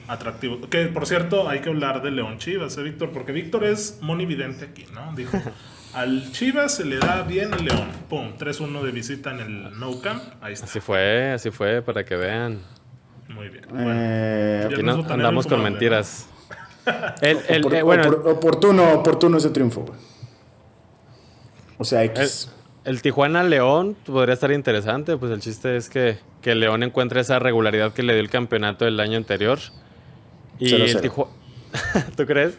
[0.07, 0.61] Atractivo.
[0.69, 3.09] Que por cierto, hay que hablar de León Chivas, ¿eh, Víctor?
[3.11, 5.13] Porque Víctor es monividente aquí, ¿no?
[5.15, 5.41] Dijo,
[5.93, 7.87] al Chivas se le da bien el León.
[8.07, 10.21] Pum, 3-1 de visita en el No Camp.
[10.41, 10.65] Ahí está.
[10.65, 12.59] Así fue, así fue, para que vean.
[13.29, 13.65] Muy bien.
[13.67, 16.29] Bueno, Eh, Ya Aquí no andamos con mentiras.
[17.21, 19.97] El, el- eh, bueno, opor- oportuno, oportuno ese triunfo, güey.
[21.77, 22.51] O sea, el, X.
[22.85, 25.17] el Tijuana León podría estar interesante.
[25.17, 28.29] Pues el chiste es que, que el León encuentre esa regularidad que le dio el
[28.29, 29.59] campeonato del año anterior.
[30.59, 31.01] Y Cero, el cero.
[31.01, 31.31] Tijuana.
[32.15, 32.53] ¿Tú crees?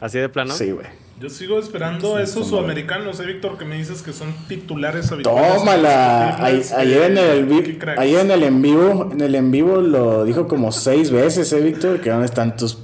[0.00, 0.54] ¿Así de plano?
[0.54, 0.86] Sí, güey.
[1.20, 5.54] Yo sigo esperando a esos sudamericanos, eh, Víctor, que me dices que son titulares habituales.
[5.58, 6.36] Tómala.
[6.44, 10.48] Ay- ayer en el ayer en el en vivo, en el en vivo lo dijo
[10.48, 12.78] como seis veces, eh, Víctor, que dónde están tus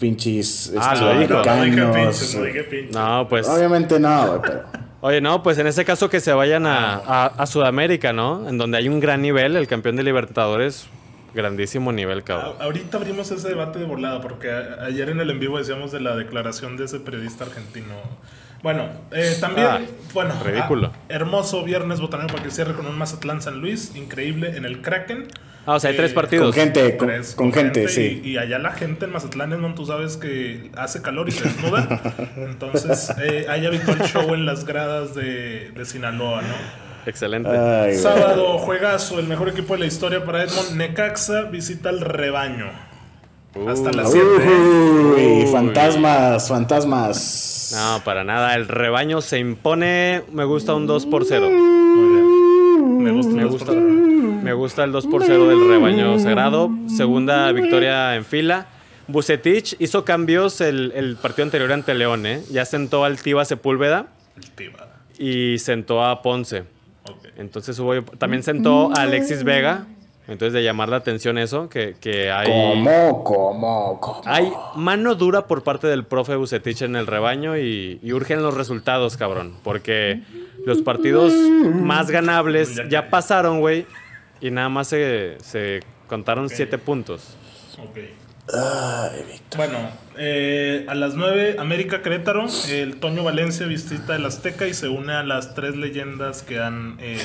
[0.00, 1.34] pinches Ah, este, lo dijo.
[1.34, 2.94] No, no pinches, no dije pinches.
[2.96, 3.46] No, pues.
[3.48, 4.62] Obviamente no, güey, pero
[5.06, 8.48] Oye, no, pues en ese caso que se vayan a, a- a Sudamérica, ¿no?
[8.48, 10.86] En donde hay un gran nivel, el campeón de Libertadores,
[11.34, 12.54] grandísimo nivel, cabrón.
[12.58, 16.00] A- Ahorita abrimos ese debate de volada, porque ayer en el en vivo decíamos de
[16.00, 17.92] la declaración de ese periodista argentino.
[18.64, 19.80] Bueno, eh, también, Ah,
[20.14, 20.90] bueno, ridículo.
[20.92, 24.80] ah, hermoso viernes botanero para que cierre con un Mazatlán San Luis, increíble en el
[24.80, 25.28] Kraken.
[25.66, 26.46] Ah, o sea, hay Eh, tres partidos.
[26.46, 28.22] con gente, con, Tres, con gente, sí.
[28.24, 31.44] Y, y allá la gente en Mazatlán, Edmond, tú sabes que hace calor y se
[31.44, 32.00] desnuda.
[32.38, 36.54] Entonces, eh, hay habitual show en las gradas de, de Sinaloa, ¿no?
[37.06, 37.50] Excelente.
[37.50, 37.96] Ay.
[37.96, 40.72] Sábado, juegazo, el mejor equipo de la historia para Edmond.
[40.76, 42.70] Necaxa visita el rebaño.
[43.68, 44.26] Hasta las 7.
[44.26, 45.46] Uy, Uy.
[45.52, 47.53] fantasmas, fantasmas.
[47.74, 48.54] No, para nada.
[48.54, 50.22] El rebaño se impone.
[50.32, 51.48] Me gusta un 2 por 0.
[51.50, 56.70] Me gusta, Me gusta, me gusta el 2 por 0 del rebaño sagrado.
[56.88, 58.66] Segunda victoria en fila.
[59.06, 62.42] Bucetich hizo cambios el, el partido anterior ante León, ¿eh?
[62.50, 64.06] Ya sentó al Tiva Sepúlveda
[64.36, 64.88] El Tiva.
[65.18, 66.64] y sentó a Ponce.
[67.36, 69.86] Entonces hubo, también sentó a Alexis Vega.
[70.26, 72.48] Entonces de llamar la atención eso, que, que hay...
[72.48, 74.22] ¿Cómo, cómo, cómo?
[74.24, 78.54] Hay mano dura por parte del profe Bucetich en el rebaño y, y urgen los
[78.54, 79.54] resultados, cabrón.
[79.62, 80.22] Porque
[80.64, 83.86] los partidos más ganables ya pasaron, güey.
[84.40, 87.36] Y nada más se, se contaron siete puntos.
[87.78, 87.98] Ok.
[89.56, 89.78] Bueno,
[90.18, 92.46] eh, a las 9, América Querétaro.
[92.68, 96.96] El Toño Valencia visita el Azteca y se une a las tres leyendas que han
[97.00, 97.18] eh,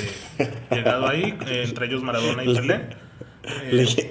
[0.70, 2.80] llegado ahí, eh, entre ellos Maradona y Pelé.
[3.42, 4.08] Eh,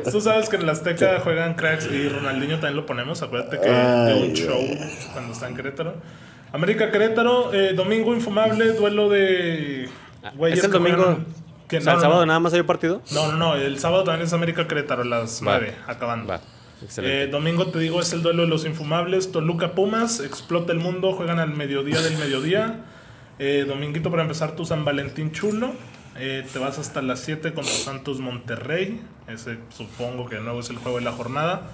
[0.10, 3.22] Tú sabes que en el Azteca juegan cracks y Ronaldinho también lo ponemos.
[3.22, 4.60] Acuérdate que de un show
[5.12, 5.94] cuando está en Querétaro.
[6.52, 9.88] América Querétaro, eh, domingo infumable, duelo de.
[10.34, 11.18] güeyes ¿Es el domingo?
[11.68, 12.26] Que o sea, no, ¿El no, sábado no.
[12.26, 13.02] nada más hay un partido?
[13.12, 13.54] No, no, no.
[13.56, 15.58] El sábado también es América Querétaro las Va.
[15.58, 16.28] 9, acabando.
[16.28, 16.40] Va,
[16.82, 17.24] excelente.
[17.24, 19.32] Eh, domingo te digo es el duelo de los infumables.
[19.32, 22.84] Toluca Pumas, explota el mundo, juegan al mediodía del mediodía.
[23.38, 25.72] Eh, dominguito para empezar tu San Valentín chulo.
[26.18, 29.02] Eh, te vas hasta las 7 contra Santos Monterrey.
[29.28, 31.70] Ese supongo que de nuevo es el juego de la jornada.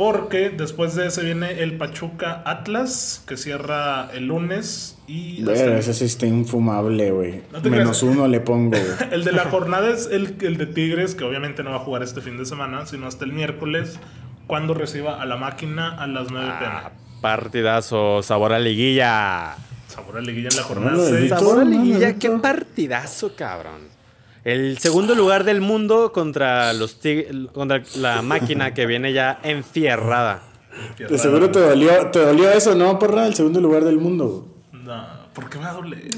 [0.00, 4.96] Porque después de ese viene el Pachuca Atlas, que cierra el lunes.
[5.06, 7.42] Y Pero ese sí está infumable, güey.
[7.52, 8.02] No Menos creas.
[8.04, 8.82] uno le pongo, güey.
[9.10, 12.02] El de la jornada es el, el de Tigres, que obviamente no va a jugar
[12.02, 13.98] este fin de semana, sino hasta el miércoles,
[14.46, 16.72] cuando reciba a la máquina a las 9 pm.
[16.74, 19.54] Ah, partidazo, sabor a liguilla.
[19.86, 21.20] Sabor a liguilla en la jornada Órale, 6.
[21.24, 21.38] Víctor.
[21.40, 23.99] Sabor a liguilla, no, qué partidazo, cabrón.
[24.44, 26.98] El segundo lugar del mundo contra los
[27.52, 30.42] contra la máquina que viene ya enfierrada.
[30.98, 33.26] De seguro te dolió, te dolió eso, ¿no, porra?
[33.26, 34.46] El segundo lugar del mundo.
[34.72, 36.08] No, ¿por qué me va a doler?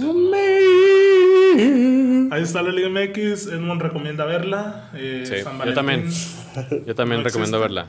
[2.31, 4.91] Ahí está la Liga MX, Edmond recomienda verla.
[4.95, 6.09] eh, Sí, San yo también.
[6.87, 7.59] Yo también No recomiendo existe.
[7.59, 7.87] verla.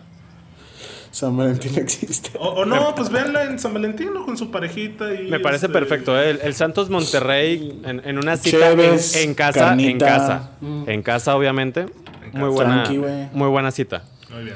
[1.13, 2.31] San Valentín existe.
[2.39, 4.25] O, o no, pues véanla en San Valentín ¿no?
[4.25, 5.13] con su parejita.
[5.13, 6.31] Y Me parece este, perfecto, ¿eh?
[6.31, 9.89] el, el Santos Monterrey en, en una cita en, Cheves, en casa, carnita.
[9.91, 10.49] en casa.
[10.87, 11.85] En casa, obviamente.
[12.33, 13.29] Muy buena, Tranqui, güey.
[13.31, 14.03] muy buena cita.
[14.33, 14.55] Muy bien.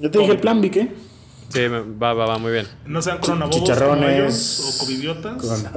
[0.00, 0.92] Yo te dije el plan, Vic, ¿eh?
[1.50, 2.66] Sí, va, va, va muy bien.
[2.84, 4.60] No sean coronabobos Chicharrones.
[4.74, 5.34] o covidiotas.
[5.40, 5.72] Corona,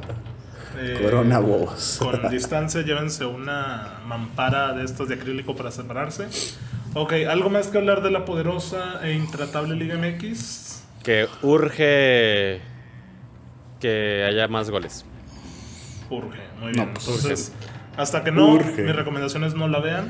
[0.80, 1.98] Eh, corona bobos.
[2.00, 6.26] Con distancia, llévense una mampara de estas de acrílico para separarse.
[6.96, 10.84] Ok, ¿algo más que hablar de la poderosa e intratable Liga MX?
[11.04, 12.62] Que urge
[13.80, 15.06] que haya más goles.
[16.10, 16.94] Urge, muy No, bien.
[16.94, 17.54] pues, Entonces,
[17.96, 18.82] hasta que no, Urge.
[18.82, 20.10] mis recomendaciones no la vean.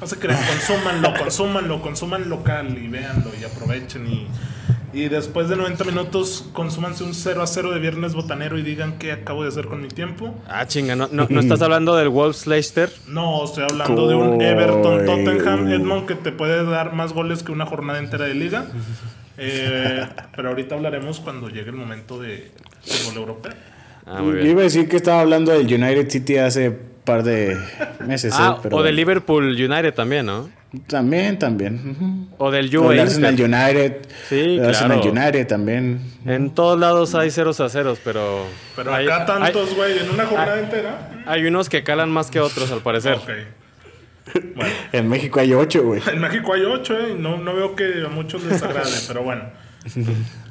[0.00, 4.06] No se crean, consúmanlo, consúmanlo, consuman local y véanlo y aprovechen.
[4.06, 4.26] Y,
[4.94, 8.98] y después de 90 minutos, consúmanse un 0 a 0 de viernes botanero y digan
[8.98, 10.34] qué acabo de hacer con mi tiempo.
[10.48, 12.90] Ah, chinga, ¿no, no, no estás hablando del Wolves Leicester?
[13.08, 15.68] No, estoy hablando de un Everton Tottenham.
[15.68, 18.66] Edmond que te puede dar más goles que una jornada entera de liga.
[19.36, 22.50] Eh, pero ahorita hablaremos cuando llegue el momento de
[22.82, 23.52] fútbol europeo.
[24.06, 24.50] Ah, muy Yo bien.
[24.50, 27.56] iba a decir que estaba hablando del United City hace par de
[28.06, 28.60] meses, Ah, ¿eh?
[28.62, 28.92] Pero o de.
[28.92, 30.48] Liverpool United también, ¿no?
[30.86, 32.28] También, también.
[32.38, 32.94] O del O UAE.
[32.94, 33.96] el Arsenal United.
[34.28, 35.12] Sí, el Arsenal claro.
[35.12, 36.00] United también.
[36.26, 38.44] En todos lados hay ceros a ceros, pero.
[38.76, 41.10] Pero hay, acá tantos, hay- güey, en una jornada entera.
[41.26, 43.14] hay unos que calan más que otros, al parecer.
[43.14, 43.28] Ok.
[44.56, 46.00] Bueno, En México hay ocho, güey.
[46.10, 47.14] en México hay ocho, ¿eh?
[47.18, 49.42] No, no veo que a muchos les agrade, pero bueno.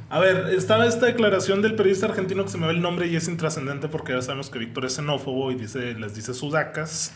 [0.09, 3.15] A ver, estaba esta declaración del periodista argentino que se me va el nombre y
[3.15, 7.13] es intrascendente porque ya sabemos que Víctor es xenófobo y dice, les dice sudacas.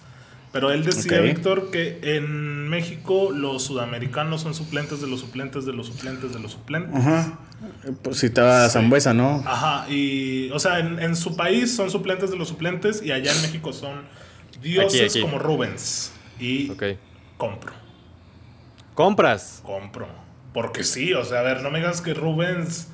[0.59, 1.19] Pero él decía.
[1.21, 6.39] Víctor, que en México los sudamericanos son suplentes de los suplentes de los suplentes de
[6.39, 6.95] los suplentes.
[6.95, 7.39] Ajá.
[8.03, 9.43] Pues citaba a Zambuesa, ¿no?
[9.45, 13.31] Ajá, y, o sea, en, en su país son suplentes de los suplentes y allá
[13.31, 14.01] en México son
[14.61, 15.21] dioses Aquí, aquí.
[15.21, 16.11] como Rubens.
[16.39, 16.83] Y Ok.
[17.37, 17.73] compro,
[18.93, 19.61] Compras.
[19.63, 20.07] compro.
[20.53, 22.87] Porque sí, o sea, a ver, no me digas que Rubens.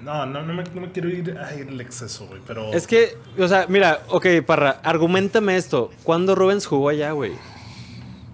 [0.00, 2.72] No, no, no me, no me quiero ir ay, el exceso, güey, pero.
[2.72, 5.90] Es que, o sea, mira, ok, Parra, argumentame esto.
[6.04, 7.32] ¿Cuándo Rubens jugó allá, güey?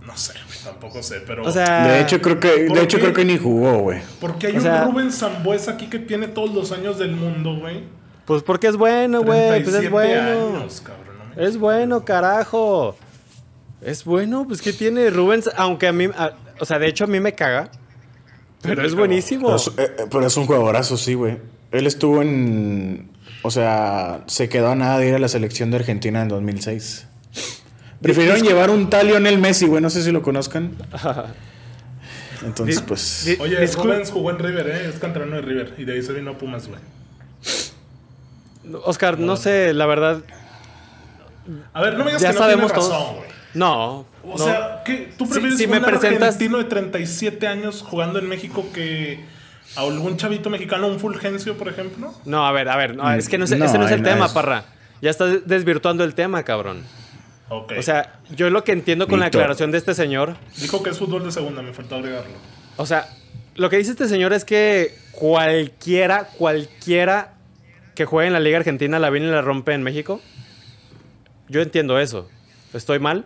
[0.06, 1.42] No sé, güey, tampoco sé, pero.
[1.42, 1.86] O sea.
[1.88, 4.02] De hecho, creo que, ¿por de hecho, creo que ni jugó, güey.
[4.20, 7.84] Porque hay o un Rubens Zambuesa aquí que tiene todos los años del mundo, güey.
[8.26, 9.62] Pues porque es bueno, güey.
[9.62, 10.58] Pues es 37 bueno.
[10.58, 11.18] años, cabrón.
[11.18, 12.96] no me- Es bueno, carajo.
[13.80, 17.06] Es bueno, pues que tiene Rubens, aunque a mí, a- o sea, de hecho a
[17.06, 17.70] mí me caga.
[18.62, 19.46] Pero es buenísimo.
[19.46, 21.38] Pero es, eh, eh, pero es un jugadorazo, sí, güey.
[21.74, 23.10] Él estuvo en.
[23.42, 27.06] O sea, se quedó a nada de ir a la selección de Argentina en 2006.
[28.00, 29.82] Prefirieron llevar un tal Lionel Messi, güey.
[29.82, 30.72] No sé si lo conozcan.
[32.44, 33.36] Entonces, pues.
[33.40, 34.88] Oye, Rubens jugó en River, ¿eh?
[34.88, 35.74] Es canterano de River.
[35.78, 36.80] Y de ahí se vino a Pumas, güey.
[38.84, 40.22] Oscar, no sé, la verdad.
[41.72, 43.28] A ver, no me digas Ya que no sabemos tiene razón, güey.
[43.54, 44.06] No.
[44.24, 44.38] O no.
[44.38, 45.12] sea, ¿qué?
[45.18, 49.24] ¿tú Si- prefieres si un me presentas- argentino de 37 años jugando en México que
[49.76, 52.12] a algún chavito mexicano, un Fulgencio, por ejemplo?
[52.24, 54.02] No, a ver, a ver, no, es que no, es- No, ese no es el
[54.02, 54.64] no, tema, es- Parra.
[55.02, 56.82] Ya estás desvirtuando el tema, cabrón.
[57.50, 57.72] Ok.
[57.78, 60.98] O sea, yo lo que entiendo con la aclaración de este señor, Dijo que es
[60.98, 62.32] fútbol de segunda, me faltó agregarlo.
[62.76, 63.06] o sea,
[63.54, 67.34] lo que dice este señor es que cualquiera, cualquiera
[67.94, 70.20] que juegue en la Liga Argentina la viene y la rompe en México.
[71.48, 72.28] Yo entiendo eso.
[72.72, 73.24] ¿Estoy mal?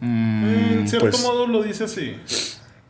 [0.00, 0.44] mm,
[0.80, 2.16] en cierto pues, modo lo dice así.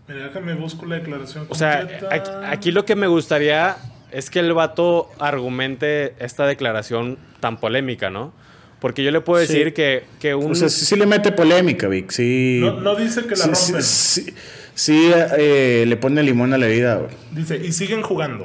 [0.09, 3.77] Mira, déjame busco la declaración O sea, aquí, aquí lo que me gustaría
[4.13, 8.33] es que el vato argumente esta declaración tan polémica, ¿no?
[8.81, 9.53] Porque yo le puedo Sí.
[9.53, 10.53] decir que, que un...
[10.53, 12.11] O sea, sí, sí le mete polémica, Vic.
[12.11, 12.59] Sí.
[12.63, 13.83] No, no dice que la sí, sí, rompen.
[13.83, 14.35] sí,
[14.75, 17.11] sí, eh, le pone limón a la herida, güey.
[17.33, 18.45] Dice, y siguen jugando.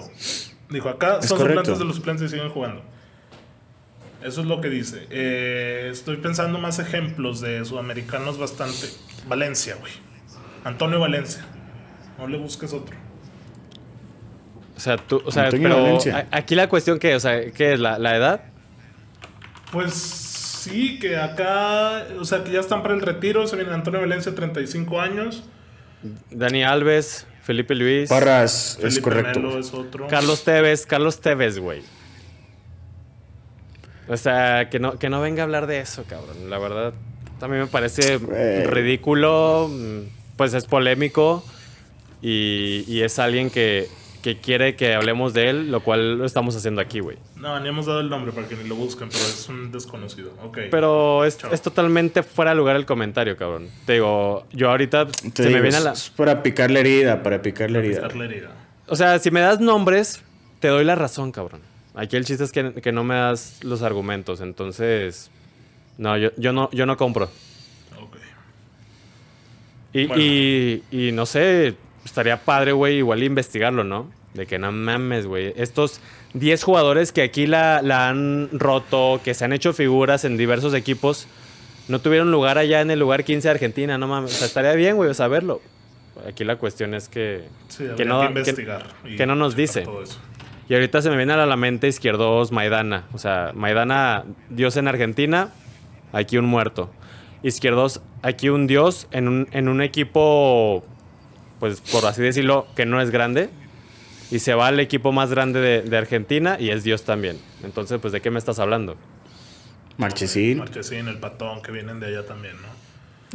[0.69, 1.61] Dijo, acá Es son correcto.
[1.65, 2.81] suplentes de los suplentes y siguen jugando.
[4.23, 5.07] Eso es lo que dice.
[5.09, 8.87] Eh, estoy pensando más ejemplos de sudamericanos bastante.
[9.27, 9.91] Valencia, güey.
[10.63, 11.45] Antonio Valencia.
[12.19, 12.95] No le busques otro.
[14.75, 15.97] O sea, tú, o sea, pero
[16.31, 18.41] aquí la cuestión que, o sea, ¿qué es la, la edad?
[19.71, 23.47] Pues sí, que acá, o sea, que ya están para el retiro.
[23.47, 25.43] Se viene Antonio Valencia, 35 años.
[26.31, 29.39] Dani Alves, Felipe Luis, Parras, es Felipe correcto.
[29.39, 30.07] Melo es otro.
[30.07, 31.81] Carlos Tevez, Carlos Tevez, güey.
[34.09, 36.49] O sea, que no, que no venga a hablar de eso, cabrón.
[36.49, 36.93] La verdad,
[37.39, 38.17] también me parece
[38.65, 39.99] ridículo, mm,
[40.35, 41.43] pues es polémico
[42.21, 43.87] y, y es alguien que,
[44.21, 47.17] que quiere que hablemos de él, lo cual lo estamos haciendo aquí, güey.
[47.37, 50.33] No, ni hemos dado el nombre para que ni lo busquen, pero es un desconocido.
[50.43, 50.57] Ok.
[50.71, 53.69] Pero es, es totalmente fuera de lugar el comentario, cabrón.
[53.85, 55.91] Te digo, yo ahorita Te se me viene a la...
[55.93, 58.01] es para picar la herida, para picar la herida.
[58.01, 58.51] Pisar la herida.
[58.87, 60.21] O sea, si me das nombres,
[60.59, 61.61] te doy la razón, cabrón.
[61.95, 64.41] Aquí el chiste es que, que no me das los argumentos.
[64.41, 65.31] Entonces,
[65.97, 67.29] no, yo, yo no, yo no compro.
[68.01, 68.17] Ok.
[69.93, 70.23] Y, Bueno.
[70.23, 71.75] y, y no sé,
[72.19, 74.09] estaría padre, güey, igual investigarlo, ¿no?
[74.33, 75.53] De que no mames, güey.
[75.55, 76.01] Estos
[76.33, 80.73] 10 jugadores que aquí la, la han roto, que se han hecho figuras en diversos
[80.73, 81.27] equipos,
[81.87, 84.33] no tuvieron lugar allá en el lugar 15 de Argentina, no mames.
[84.33, 85.61] O sea, estaría bien, güey, saberlo.
[86.27, 88.87] Aquí la cuestión es que, Sí, que, no, que investigar.
[89.15, 89.83] que no nos dice.
[89.83, 90.19] todo eso.
[90.67, 93.05] Y ahorita se me viene a la mente Izquierdos Maidana.
[93.13, 95.51] O sea, Maidana, Dios en Argentina,
[96.11, 96.91] aquí un muerto.
[97.43, 100.83] Izquierdos, aquí un Dios en un, en un equipo,
[101.59, 103.49] pues por así decirlo, que no es grande.
[104.31, 107.39] Y se va al equipo más grande de, de Argentina y es Dios también.
[107.63, 108.95] Entonces, pues, ¿de qué me estás hablando?
[109.97, 112.67] Marchesín, Marchesín, el patón, que vienen de allá también, ¿no?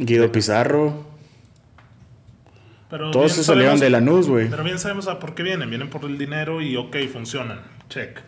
[0.03, 1.05] Guido Pizarro.
[2.89, 4.49] Pero Todos se salieron de Lanús, güey.
[4.49, 5.69] Pero bien sabemos a por qué vienen.
[5.69, 7.61] Vienen por el dinero y ok, funcionan.
[7.89, 8.19] Check.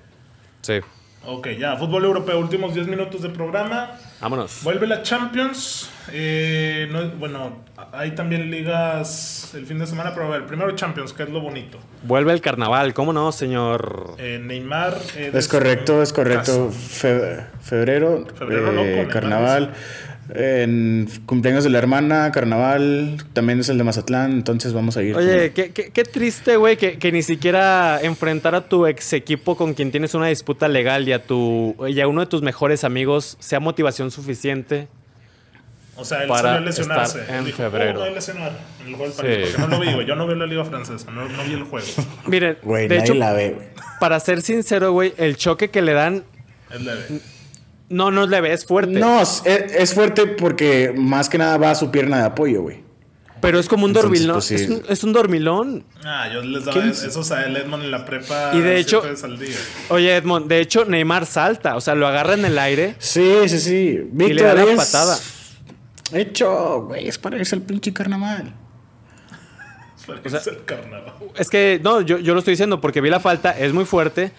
[0.61, 0.79] Sí.
[1.25, 3.91] Ok, ya, fútbol europeo, últimos 10 minutos de programa.
[4.21, 4.59] Vámonos.
[4.63, 5.89] Vuelve la Champions.
[6.13, 7.57] eh, no- bueno,
[7.91, 11.41] hay también ligas el fin de semana, pero a ver, primero Champions, que es lo
[11.41, 11.79] bonito.
[12.03, 14.15] Vuelve el carnaval, ¿cómo no, señor?
[14.17, 14.97] Eh, Neymar.
[15.17, 16.71] eh, Es correcto, es correcto.
[16.71, 19.73] Fe- febrero, Febrero eh, loco, carnaval.
[20.33, 23.17] En cumpleaños de la hermana, carnaval.
[23.33, 25.15] También es el de Mazatlán, entonces vamos a ir.
[25.15, 29.55] Oye, qué, qué- qué triste, güey, que, que ni siquiera enfrentar a tu ex equipo
[29.55, 32.83] con quien tienes una disputa legal y a, tu, y a uno de tus mejores
[32.83, 34.87] amigos sea motivación suficiente.
[35.99, 37.21] O sea, él para salió a lesionarse.
[37.21, 38.03] estar en dijo, febrero.
[38.03, 38.99] "Oh, lesionar en el Sí.
[39.17, 40.05] París", Porque no lo vi, güey.
[40.05, 41.87] Yo no veo la liga francesa, no, no vi el juego.
[42.27, 43.67] Miren, Güey, de nadie hecho, la ve, güey.
[43.99, 46.23] para ser sincero, güey, el choque que le dan,
[46.71, 47.01] Es leve.
[47.89, 48.93] No, no es leve, es fuerte.
[48.93, 52.85] No, es, es fuerte porque más que nada va a su pierna de apoyo, güey.
[53.39, 54.35] Pero es como un Entonces, dormilón.
[54.37, 54.55] pues, sí.
[54.55, 55.85] es, un, es un dormilón.
[56.03, 56.89] Ah, yo les daba ¿Quién?
[56.89, 58.51] esos a el Edmond en la prepa.
[58.55, 59.55] Y de hecho- al día.
[59.89, 63.59] Oye, Edmond, de hecho, Neymar salta, o sea, lo agarra en el aire Sí, sí,
[63.59, 64.09] sí.
[64.19, 65.17] y le da la es patada.
[66.13, 68.53] Hecho, güey, es para irse al pinche carnaval.
[70.23, 71.13] Es el carnaval.
[71.37, 74.31] Es que, no, yo, yo lo estoy diciendo porque vi la falta, es muy fuerte,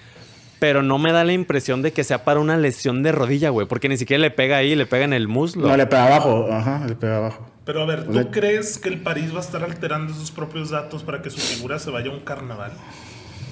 [0.58, 3.66] pero no me da la impresión de que sea para una lesión de rodilla, güey,
[3.66, 5.68] porque ni siquiera le pega ahí, le pega en el muslo.
[5.68, 6.48] No, le pega abajo.
[6.50, 7.46] Ajá, le pega abajo.
[7.64, 10.30] Pero a ver, ¿tú O sea- crees que el París va a estar alterando sus
[10.30, 12.72] propios datos para que su figura se vaya a un carnaval?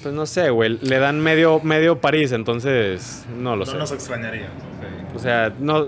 [0.03, 3.77] Pues no sé, güey, le dan medio, medio París, entonces no lo no sé.
[3.77, 4.45] nos extrañaría.
[4.47, 5.15] ok.
[5.15, 5.87] O sea, no...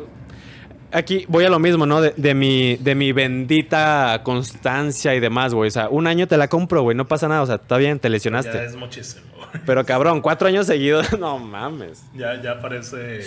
[0.91, 2.01] Aquí voy a lo mismo, ¿no?
[2.01, 5.67] De, de mi, de mi bendita constancia y demás, güey.
[5.67, 7.43] O sea, un año te la compro, güey, no pasa nada.
[7.43, 8.65] O sea, está bien, te Ya lesionaste.
[8.65, 9.21] es muchísimo.
[9.65, 12.03] Pero cabrón, cuatro años seguidos, no mames.
[12.15, 13.21] Ya, ya parece.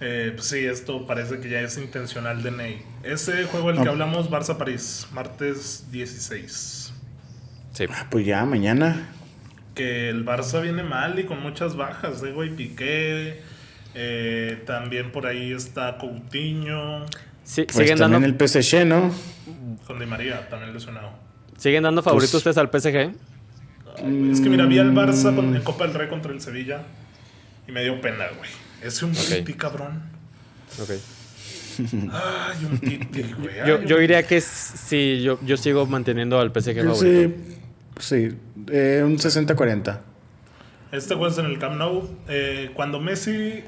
[0.00, 2.82] eh, pues sí, esto parece que ya es intencional de Ney.
[3.02, 3.90] Ese juego del que No.
[3.92, 6.92] hablamos, Barça-París, martes 16.
[7.72, 7.86] Sí.
[8.10, 9.08] Pues ya, mañana.
[9.74, 12.50] Que el Barça viene mal y con muchas bajas, eh, güey.
[12.54, 13.42] Piqué.
[13.96, 17.06] eh, también por ahí está Coutinho.
[17.44, 19.12] Sí, Pues siguen, dando, también el PSG, ¿no?
[19.86, 21.10] Con Di María, también lesionado.
[21.58, 23.14] siguen dando favoritos Pues- ustedes al PSG.
[23.96, 26.82] Ay, Es que mira, vi al Barça con, en Copa del Rey contra el Sevilla
[27.68, 28.50] y me dio pena, güey.
[28.82, 30.02] Es un Titi, cabrón.
[30.82, 30.90] Ok.
[32.12, 33.54] Ay, un Titi, güey.
[33.66, 37.00] Yo, Ay, yo diría que sí, yo, yo sigo manteniendo al PSG favorito.
[37.00, 37.34] Sí,
[37.98, 38.36] sí.
[38.70, 40.00] Eh, un 60-40.
[40.92, 42.08] Este juego es en el Camp Nou.
[42.28, 43.62] Eh, cuando Messi.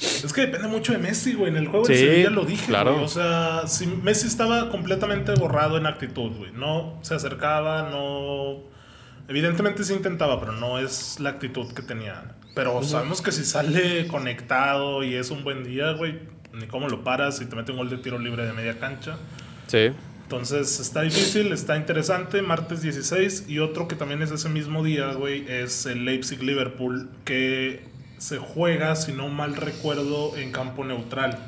[0.00, 1.50] Es que depende mucho de Messi, güey.
[1.50, 2.94] En el juego de Sí, Sevilla lo dije, claro.
[2.94, 3.04] güey.
[3.04, 6.52] O sea, si Messi estaba completamente borrado en actitud, güey.
[6.52, 8.62] No se acercaba, no.
[9.28, 12.34] Evidentemente sí intentaba, pero no es la actitud que tenía.
[12.54, 16.20] Pero sabemos que si sale conectado y es un buen día, güey,
[16.52, 19.16] ni cómo lo paras y te mete un gol de tiro libre de media cancha.
[19.66, 19.90] Sí.
[20.22, 22.42] Entonces está difícil, está interesante.
[22.42, 27.82] Martes 16 y otro que también es ese mismo día, güey, es el Leipzig-Liverpool que
[28.18, 31.38] se juega, si no mal recuerdo, en campo neutral.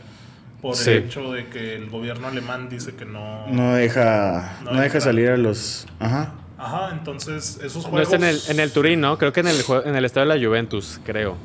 [0.61, 0.91] Por Sí.
[0.91, 3.47] el hecho de que el gobierno alemán dice que no...
[3.49, 5.01] No deja, No deja.
[5.01, 5.87] salir a los.
[6.01, 6.33] Ajá.
[6.59, 8.09] Ajá, entonces esos No juegos...
[8.09, 9.19] es en el, en el Turín, ¿no?
[9.19, 11.37] Creo que en el, en el estadio de la Juventus, creo.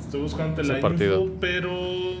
[0.00, 1.20] Estoy buscando la partido.
[1.20, 1.70] info, pero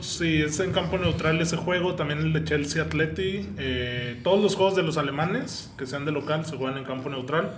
[0.00, 1.96] sí, es en campo neutral ese juego.
[1.96, 3.48] También el de Chelsea Atleti.
[3.58, 7.10] Eh, todos los juegos de los alemanes que sean de local se juegan en campo
[7.10, 7.50] neutral.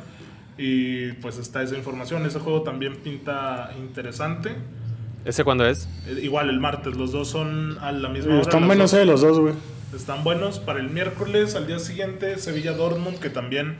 [0.57, 2.25] Y pues está esa información.
[2.25, 4.57] Ese juego también pinta interesante.
[5.27, 5.87] ¿Ese cuándo es?
[6.07, 8.43] Eh, igual el martes, los dos son a la misma hora.
[8.43, 9.01] Están buenos, dos.
[9.01, 9.55] eh, los dos, güey.
[9.95, 13.77] Están buenos para el miércoles, al día siguiente, Sevilla Dortmund, que también,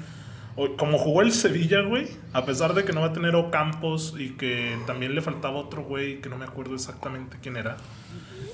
[0.77, 4.31] como jugó el Sevilla, güey, a pesar de que no va a tener Ocampos y
[4.31, 7.77] que también le faltaba otro güey que no me acuerdo exactamente quién era,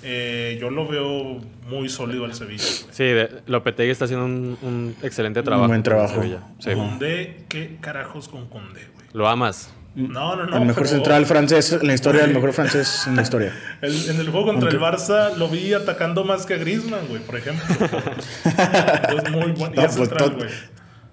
[0.02, 2.62] eh, yo lo veo muy sólido al Sevilla.
[2.62, 2.94] güey.
[2.94, 5.66] Sí, de- Lopetegui está haciendo un, un excelente trabajo.
[5.68, 6.14] buen con el trabajo.
[6.20, 6.42] Sevilla.
[6.60, 6.70] Sí.
[6.72, 9.06] Condé, ¿qué carajos con Condé, güey?
[9.12, 9.74] Lo amas.
[9.96, 10.56] No, no, no.
[10.58, 13.52] el mejor pero central francés en la historia, el mejor francés en la historia.
[13.82, 17.20] el- en el juego contra el Barça lo vi atacando más que a Griezmann, güey,
[17.20, 17.64] por ejemplo.
[18.44, 19.72] es muy bueno.
[19.74, 20.48] Y No, es pues, central, güey.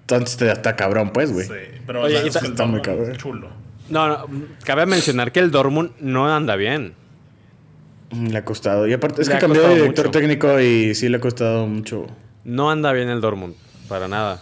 [0.08, 1.47] Entonces te- está cabrón, pues, güey.
[1.47, 1.53] Sí,
[1.88, 3.16] pero Oye, y está está muy cabrón.
[3.18, 3.49] chulo.
[3.89, 4.28] No, no,
[4.64, 6.93] cabe mencionar que el Dortmund no anda bien.
[8.12, 8.88] Mm, Le ha costado.
[8.88, 10.20] Y aparte, es Le que cambió de director mucho.
[10.20, 12.06] técnico y sí le ha costado mucho.
[12.43, 13.56] No anda bien el Dortmund,
[13.89, 14.39] para nada.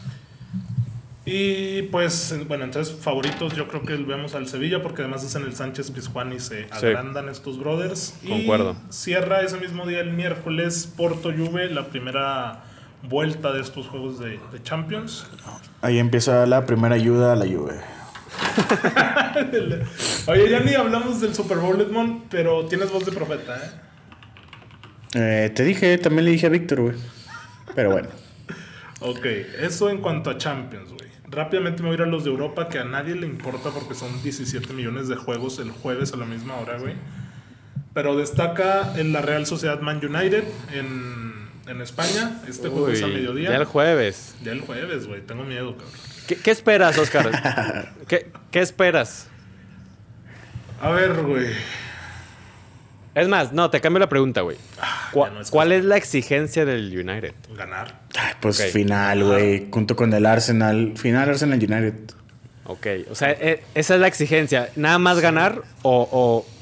[1.26, 5.43] Y pues, bueno, entonces favoritos yo creo que vemos al Sevilla porque además es en
[5.43, 8.16] el Sánchez Pizjuán y se agrandan estos brothers.
[8.24, 8.76] Y Concuerdo.
[8.89, 12.66] cierra ese mismo día el miércoles Porto Juve, la primera
[13.04, 15.28] vuelta de estos juegos de, de Champions.
[15.82, 17.80] Ahí empieza la primera ayuda a la Juve.
[20.28, 23.70] Oye, ya ni hablamos del Super Bowl, Edmond, pero tienes voz de profeta, ¿eh?
[25.16, 26.95] Eh, te dije, también le dije a Víctor, güey.
[27.76, 28.10] Pero bueno.
[29.06, 29.26] Ok,
[29.60, 31.10] eso en cuanto a Champions, güey.
[31.30, 33.95] Rápidamente me voy a ir a los de Europa, que a nadie le importa porque
[33.95, 36.93] son 17 millones de juegos el jueves a la misma hora, güey.
[37.93, 41.22] Pero destaca en la Real Sociedad Man United en,
[41.68, 42.41] en España.
[42.47, 43.49] Este juego es a mediodía.
[43.51, 44.36] ya el jueves.
[44.43, 45.22] Ya el jueves, güey.
[45.22, 45.91] Tengo miedo, cabrón.
[46.28, 47.93] ¿Qué, qué esperas, Oscar?
[48.07, 49.28] ¿Qué, qué esperas?
[50.82, 51.47] A ver, güey.
[53.16, 54.57] Es más, no, te cambio la pregunta, güey.
[55.11, 57.34] ¿Cuál, ya no es cuál es la exigencia del United?
[57.55, 57.99] Ganar.
[58.18, 59.68] Ay, pues final, güey.
[59.72, 60.93] Junto con el Arsenal.
[60.97, 61.93] Final Arsenal United.
[62.66, 64.70] Ok, o sea, eh, esa es la exigencia.
[64.76, 66.53] ¿Nada más ganar o, o-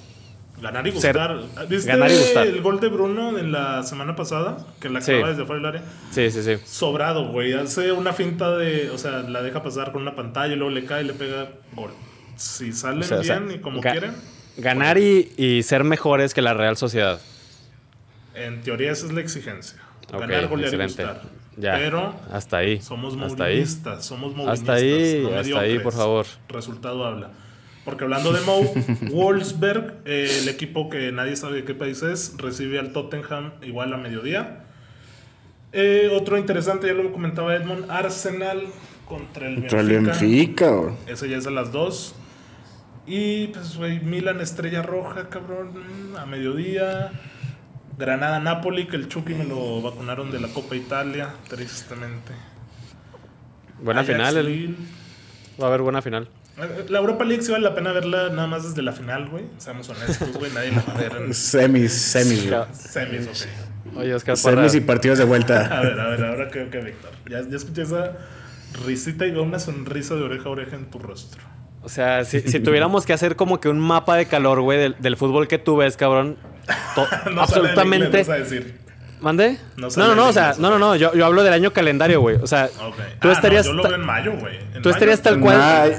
[0.62, 1.68] Ganar y Ser- gustar.
[1.68, 2.48] ¿Viste ganar y gustar.
[2.48, 4.58] el gol de Bruno en la semana pasada?
[4.80, 5.12] Que la Sí.
[5.14, 5.82] acaba desde fuera del área.
[6.12, 6.58] Sí, sí, sí.
[6.66, 7.54] sobrado, güey.
[7.54, 8.90] Hace una finta de.
[8.92, 11.50] O sea, la deja pasar con una pantalla y luego le cae y le pega
[11.74, 11.92] gol.
[12.36, 14.16] Si salen O sea, o sea, bien y como ga- quieren,
[14.58, 17.20] Ganar y, y ser mejores que la Real Sociedad.
[18.36, 19.80] en teoría esa es la exigencia.
[20.12, 21.22] Ganar, golear y gustar.
[21.58, 21.74] Ya.
[21.76, 22.82] Pero hasta ahí.
[22.82, 23.56] somos hasta ahí.
[23.56, 24.60] movilistas, somos movilistas.
[24.60, 26.26] Hasta ahí, no hasta ahí, por favor.
[26.50, 27.30] Resultado habla.
[27.86, 28.62] Porque hablando de Mo,
[29.12, 33.94] Wolfsberg, eh, el equipo que nadie sabe de qué país es, recibe al Tottenham igual
[33.94, 34.66] a mediodía.
[35.74, 38.64] Eh, otro interesante, ya lo comentaba Edmond, Arsenal
[39.08, 40.70] contra el Contra el Benfica.
[40.72, 40.96] Benfica.
[41.08, 42.16] Ese ya es a las 2.
[43.08, 45.72] Y pues, güey, Milan Estrella Roja, cabrón,
[46.14, 47.12] mm, a mediodía.
[47.98, 52.32] Granada Napoli, que el Chucky me lo vacunaron de la Copa Italia, tristemente.
[53.82, 54.38] Buena Ajax final.
[54.38, 54.76] el-
[55.60, 56.28] va a haber buena final.
[56.90, 59.46] La Europa League sí vale la pena verla nada más desde la final, güey.
[59.58, 60.52] Seamos honestos, güey.
[60.52, 62.62] Nadie la va a ver en Semis, semis, güey.
[62.74, 63.98] semis, ok.
[63.98, 65.66] Oye, Oscar Semis y partidos de vuelta.
[65.78, 67.12] A ver, a ver, ahora creo que Víctor.
[67.30, 68.14] Ya, ya escuché esa
[68.86, 71.42] risita y veo una sonrisa de oreja a oreja en tu rostro.
[71.84, 74.96] O sea, si, si tuviéramos que hacer como que un mapa de calor, güey, del,
[75.00, 76.38] del fútbol que tú ves, cabrón.
[76.96, 78.06] to- No sale en absolutamente.
[78.08, 78.80] inglés, vas a decir.
[79.20, 79.58] ¿Mande?
[79.78, 81.74] No No, sale no, o sea, inglés, no, no, no, yo, yo hablo del año
[81.74, 82.38] calendario, güey.
[82.38, 82.70] O sea,
[83.20, 84.60] tú Ah, estarías, No, yo lo veo en mayo, güey.
[84.82, 85.94] Tú estarías tal cual,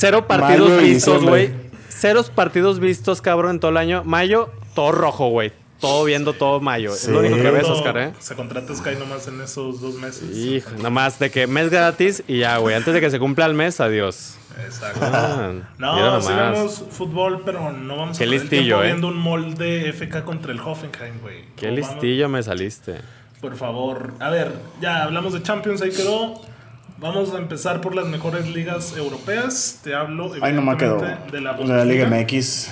[0.00, 1.50] cero partidos mayo vistos, güey.
[1.88, 4.02] Ceros partidos vistos, cabrón, en todo el año.
[4.04, 5.52] Mayo, todo rojo, güey.
[5.80, 6.92] Todo viendo todo mayo.
[6.94, 8.12] Es lo único que ves, Oscar, ¿eh?
[8.18, 10.36] Se contrata Sky nomás en esos dos meses.
[10.36, 12.74] Hijo, nada más de que mes gratis y ya, güey.
[12.74, 14.36] Antes de que se cumpla el mes, adiós.
[14.62, 15.00] Exacto.
[15.02, 16.26] Ah, No, nomás.
[16.26, 18.86] sí vemos fútbol, pero no vamos Qué a perder listillo, tiempo ¿eh?
[18.86, 21.44] viendo un molde FK contra el Hoffenheim, güey.
[21.56, 22.96] Qué vamos- listillo me saliste.
[23.40, 24.12] Por favor.
[24.20, 26.42] A ver, ya hablamos de Champions, ahí quedó.
[27.00, 29.80] Vamos a empezar por las mejores ligas europeas.
[29.82, 32.40] Te hablo Ay, no me evidentemente, de la, De la Liga Bundesliga.
[32.40, 32.70] MX.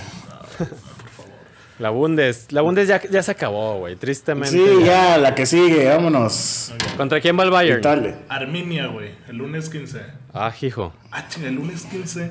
[1.79, 2.53] La Bundes.
[2.53, 3.97] La Bundes ya, ya se acabó, güey.
[3.97, 4.51] Tristemente.
[4.51, 6.75] Sí, ya, la que sigue, vámonos.
[6.99, 7.81] ¿Contra quién va el Bayern?
[7.81, 8.17] Dale.
[8.29, 10.03] Arminia, güey, el lunes 15.
[10.35, 10.93] Ah, hijo.
[11.11, 12.31] Ah, chinga, el lunes 15.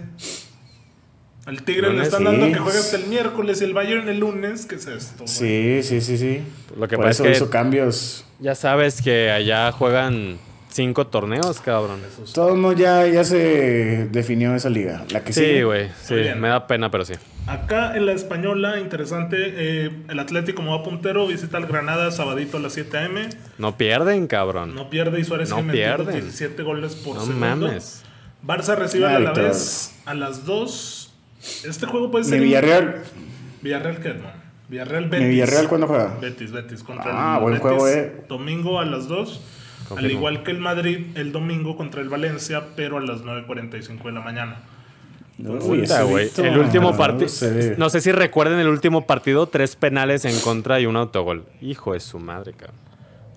[1.45, 2.25] Al Tigre le están sí.
[2.25, 4.65] dando que juegue hasta el miércoles y el Bayern el lunes.
[4.67, 5.23] ¿Qué es esto?
[5.23, 5.27] güey?
[5.29, 6.43] Sí, sí, sí, sí.
[6.77, 8.25] Lo que Por pasa eso es que hizo cambios.
[8.39, 10.37] ya sabes que allá juegan
[10.69, 11.99] cinco torneos, cabrón.
[12.33, 15.05] Todo el mundo ya, ya se definió esa liga.
[15.09, 15.89] La que Sí, güey.
[16.03, 16.39] Sí, bien.
[16.39, 17.13] me da pena, pero sí.
[17.47, 22.57] Acá en la española, interesante, eh, el Atlético como va puntero, visita al Granada sabadito
[22.57, 23.15] a las 7 am.
[23.57, 24.75] No pierden, cabrón.
[24.75, 26.13] No pierde y Suárez No pierden.
[26.21, 27.39] 17 goles por No segundo.
[27.67, 28.03] mames.
[28.45, 31.13] Barça recibe a la vez a las 2.
[31.65, 32.39] Este juego puede ser...
[32.39, 33.03] Mi Villarreal.
[33.61, 34.29] Villarreal qué, no?
[34.69, 35.27] Villarreal Betis.
[35.29, 36.17] Villarreal cuándo juega?
[36.19, 38.23] Betis, Betis contra Ah, el buen Betis, juego, eh.
[38.27, 39.41] Domingo a las 2.
[39.95, 44.11] Al igual que el Madrid, el domingo contra el Valencia, pero a las 9.45 de
[44.11, 44.57] la mañana.
[45.39, 46.25] Uy, ese güey.
[46.25, 47.29] Víctor, El último no, partido.
[47.77, 51.45] No sé si recuerden el último partido: tres penales en contra y un autogol.
[51.61, 52.75] Hijo de su madre, cabrón.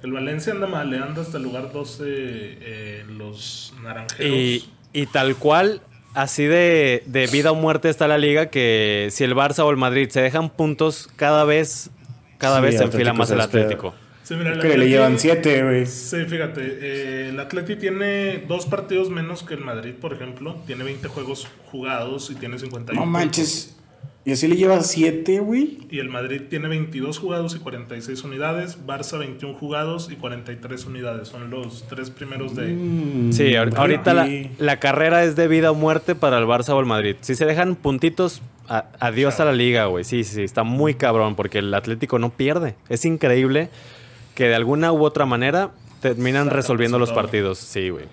[0.02, 4.34] El Valencia anda maleando hasta el lugar 12 eh, los naranjeros.
[4.34, 5.82] Y, y tal cual,
[6.14, 9.76] así de, de vida o muerte está la liga que si el Barça o el
[9.76, 11.90] Madrid se dejan puntos cada vez,
[12.38, 13.42] cada Sí, vez se enfila más el.
[13.42, 13.94] Atlético.
[14.30, 15.86] Sí, mira, Que le llevan siete, güey.
[15.86, 20.56] Sí, fíjate, eh, el Atleti tiene dos partidos menos que el Madrid, por ejemplo.
[20.68, 23.20] Tiene 20 juegos jugados y tiene 51 No puntos.
[23.20, 23.76] manches.
[24.24, 25.78] ¿Y así le lleva siete, güey?
[25.90, 28.78] Y el Madrid tiene 22 jugados y 46 unidades.
[28.86, 31.26] Barça 21 jugados y 43 unidades.
[31.26, 32.68] Son los tres primeros de...
[32.68, 34.14] Mm, Sí, ahor- ahorita
[34.58, 37.16] la, carrera es de vida o muerte para el Barça o el Madrid.
[37.22, 40.04] Si se dejan puntitos, a- adiós a la liga, güey.
[40.04, 42.76] Sí, sí, está muy cabrón porque el Atlético no pierde.
[42.88, 43.70] Es increíble
[44.40, 45.68] que de alguna u otra manera
[46.00, 47.58] terminan Está resolviendo los partidos.
[47.58, 48.06] Sí, güey.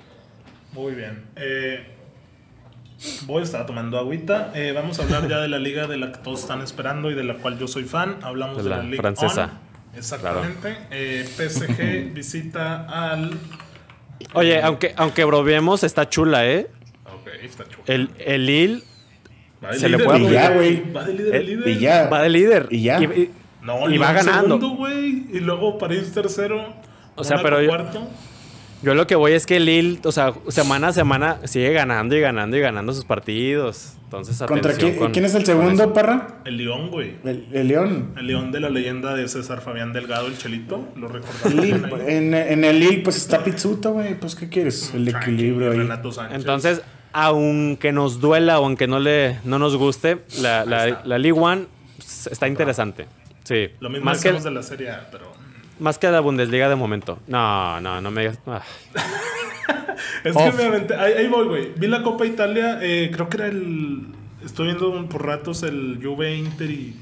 [0.73, 1.23] Muy bien.
[1.37, 1.87] Eh,
[3.21, 4.51] voy a estar tomando agüita.
[4.53, 7.13] Eh, vamos a hablar ya de la liga de la que todos están esperando y
[7.13, 8.17] de la cual yo soy fan.
[8.23, 9.51] Hablamos De de, la la Liga francesa.
[9.95, 10.75] Exactamente.
[10.91, 13.31] Eh, PSG visita al...
[14.33, 16.67] Oye, aunque, aunque bromeemos, está chula, ¿eh?
[17.05, 17.83] Ok, está chulo.
[17.87, 18.83] El, el Lille
[19.63, 20.91] Va de se le líder, puede Y ya, güey.
[20.91, 21.67] Va de líder, Eh, a líder.
[21.69, 22.09] Y ya.
[22.09, 22.67] va de líder.
[22.69, 23.01] Y ya.
[23.01, 23.31] y-
[23.67, 24.55] No, Y va ganando.
[24.57, 25.25] segundo, güey.
[25.31, 26.73] Y luego París tercero.
[27.15, 28.07] O sea, pero yo- cuarto.
[28.83, 32.19] Yo lo que voy es que Lille, o sea, semana a semana sigue ganando y
[32.19, 33.93] ganando y ganando sus partidos.
[34.03, 35.93] Entonces, ¿Contra quién, con- quién es el segundo.
[35.93, 36.41] Parra?
[36.45, 37.15] El León, güey.
[37.25, 38.13] El, el León.
[38.15, 40.87] El León de la leyenda de César Fabián Delgado, el Chelito.
[40.95, 41.99] Lo El recordamos.
[42.07, 44.13] En, en el Lille, pues está Pizzuta, güey.
[44.19, 44.93] Pues, ¿qué quieres?
[44.93, 45.77] El Tranqui, equilibrio ahí.
[45.79, 46.37] Renato Sánchez.
[46.37, 46.81] Entonces,
[47.13, 51.01] aunque nos duela o aunque no le no nos guste, la, la, está.
[51.03, 51.65] la League One
[51.99, 53.07] s- está interesante.
[53.47, 53.69] Sí.
[53.79, 55.31] Lo mismo más que, de la Serie A, pero...
[55.79, 57.19] más que la Bundesliga de momento.
[57.27, 58.39] No, no, no me digas.
[58.47, 58.61] ah.
[60.23, 60.51] Es Off.
[60.55, 60.95] que me aventé...
[60.95, 61.71] Ahí, ahí voy, güey.
[61.75, 62.79] Vi la Copa Italia.
[62.81, 64.07] eh, creo que era el...
[64.45, 66.95] Estoy viendo un- por ratos el Juve Inter y...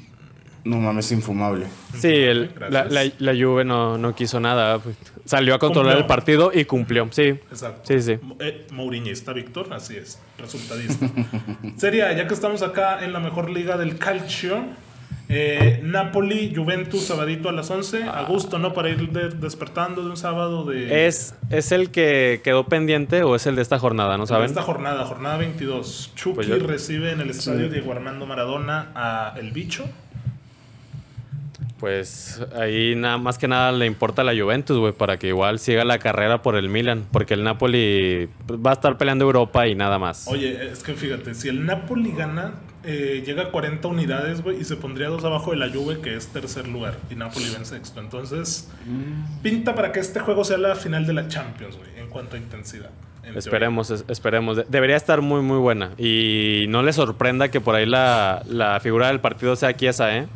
[0.63, 1.67] No mames, infumable.
[1.97, 4.79] Sí, el- la, la, la Juve no, no quiso nada.
[4.79, 6.01] pues, Salió a controlar Cumplió.
[6.03, 7.07] el partido y cumplió.
[7.11, 7.23] Sí.
[7.51, 7.81] Exacto.
[7.83, 8.17] Sí, sí.
[8.39, 11.07] Eh, Mourinhista, Víctor, así es, resultadista.
[11.77, 14.63] Sería, ya que estamos acá en la mejor liga del calcio,
[15.27, 18.03] eh, Napoli, Juventus, sabadito a las 11.
[18.03, 18.73] A gusto, ¿no?
[18.73, 21.07] Para ir de- despertando de un sábado de...
[21.07, 24.17] ¿Es, ¿Es el que quedó pendiente o es el de esta jornada?
[24.17, 24.45] ¿No de saben?
[24.45, 26.11] esta jornada, jornada 22.
[26.15, 29.85] Chucky Pues yo- recibe en el estadio Diego Armando Maradona a El Bicho.
[31.79, 35.59] Pues ahí nada más que nada le importa a la Juventus, güey, para que igual
[35.59, 39.67] siga la carrera por el Milan, porque el Napoli pues, va a estar peleando Europa
[39.67, 40.25] y nada más.
[40.27, 42.53] Oye, es que fíjate, si el Napoli gana,
[42.85, 46.15] eh, llega a 40 unidades, güey, y se pondría dos abajo de la Juve, que
[46.15, 47.99] es tercer lugar, y Napoli va en sexto.
[47.99, 48.69] Entonces,
[49.41, 52.39] pinta para que este juego sea la final de la Champions, güey, en cuanto a
[52.39, 52.89] intensidad.
[53.23, 54.57] en Esperemos, es- esperemos.
[54.57, 55.91] De- Debería estar muy, muy buena.
[55.97, 60.27] Y no le sorprenda que por ahí la, la figura del partido sea Chiesa, ¿eh?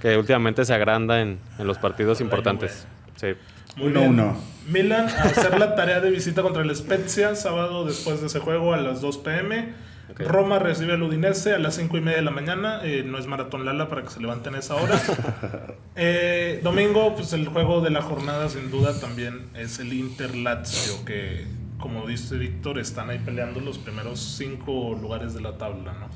[0.00, 2.86] Que últimamente se agranda en, en los partidos importantes.
[3.14, 3.28] Sí.
[3.76, 4.10] Muy Uno, bien.
[4.10, 4.36] uno.
[4.68, 8.74] Milan a hacer la tarea de visita contra el Spezia, sábado después de ese juego
[8.74, 9.72] a las 2 pm.
[10.18, 12.80] Roma recibe al Udinese a las 5 y media de la mañana.
[12.84, 15.00] eh, no es maratón Lala para que se levanten a esa hora.
[15.94, 21.04] Eh, domingo, pues el juego de la jornada sin duda también es el Inter Lazio,
[21.04, 21.46] que
[21.78, 26.06] como dice Víctor, están ahí peleando los primeros cinco lugares de la tabla, ¿no?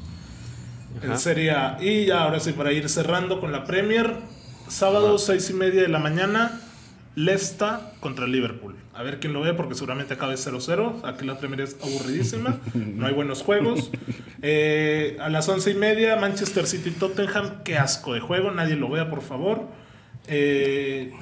[0.98, 1.12] Ajá.
[1.12, 1.76] En Serie A.
[1.78, 4.16] Y ya ahora sí, para ir cerrando con la Premier,
[4.68, 6.60] sábado 6 y media de la mañana,
[7.16, 8.76] Leicester contra Liverpool.
[8.96, 11.04] A ver quién lo ve, porque seguramente acabe 0-0.
[11.04, 13.90] Aquí la Premier es aburridísima, no hay buenos juegos.
[14.42, 17.62] Eh, a las 11 y media, Manchester City Tottenham.
[17.64, 19.68] Qué asco de juego, nadie lo vea, por favor.
[20.28, 21.12] Eh,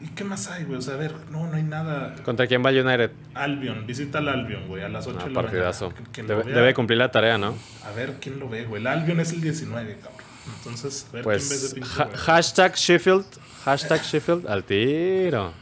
[0.00, 0.78] ¿Y qué más hay, güey?
[0.78, 2.14] O sea, a ver, no, no hay nada.
[2.24, 3.10] ¿Contra quién va United?
[3.34, 5.90] Albion, visita al Albion, güey, a las 8 Ah, de la partidazo.
[5.90, 6.08] mañana.
[6.12, 7.54] ¿Quién lo Debe, cumplir la tarea, ¿no?
[7.84, 8.80] A ver quién lo ve, güey.
[8.82, 10.20] El Albion es el 19, cabrón.
[10.58, 13.24] Entonces, a ver quién ve Pues ese pinche ha- hashtag Sheffield,
[13.64, 15.52] hashtag Sheffield al tiro.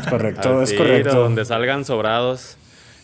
[0.00, 1.14] Es correcto, es correcto.
[1.22, 2.56] Donde salgan sobrados.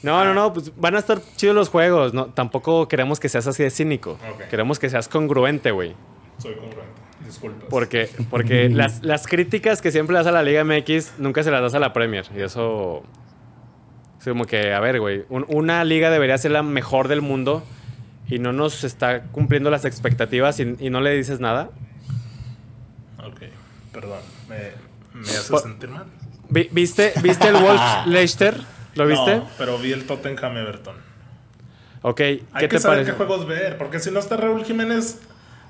[0.02, 2.12] No, no, no, pues van a estar chidos los juegos.
[2.12, 4.18] No, tampoco queremos que seas así de cínico.
[4.50, 5.94] Queremos que seas congruente, güey.
[6.38, 6.92] Soy congruente.
[7.24, 7.64] Disculpas.
[7.70, 11.62] Porque, porque las, las críticas que siempre das a la Liga MX nunca se las
[11.62, 12.26] das a la Premier.
[12.36, 13.02] Y eso.
[14.18, 15.24] Es como que, a ver, güey.
[15.30, 17.62] un- una liga debería ser la mejor del mundo
[18.28, 21.70] y no nos está cumpliendo las expectativas y, y no le dices nada.
[23.26, 23.40] Ok,
[23.92, 24.20] perdón.
[24.48, 24.56] Me,
[25.18, 26.04] me hace sentir mal.
[26.48, 28.56] Vi- ¿Viste, ¿viste el Wolves Leicester?
[28.94, 29.36] ¿Lo viste?
[29.36, 30.96] No, pero vi el Tottenham Everton.
[32.02, 33.12] Ok, Hay ¿qué que te saber parece?
[33.12, 35.20] qué juegos ver, porque si no está Raúl Jiménez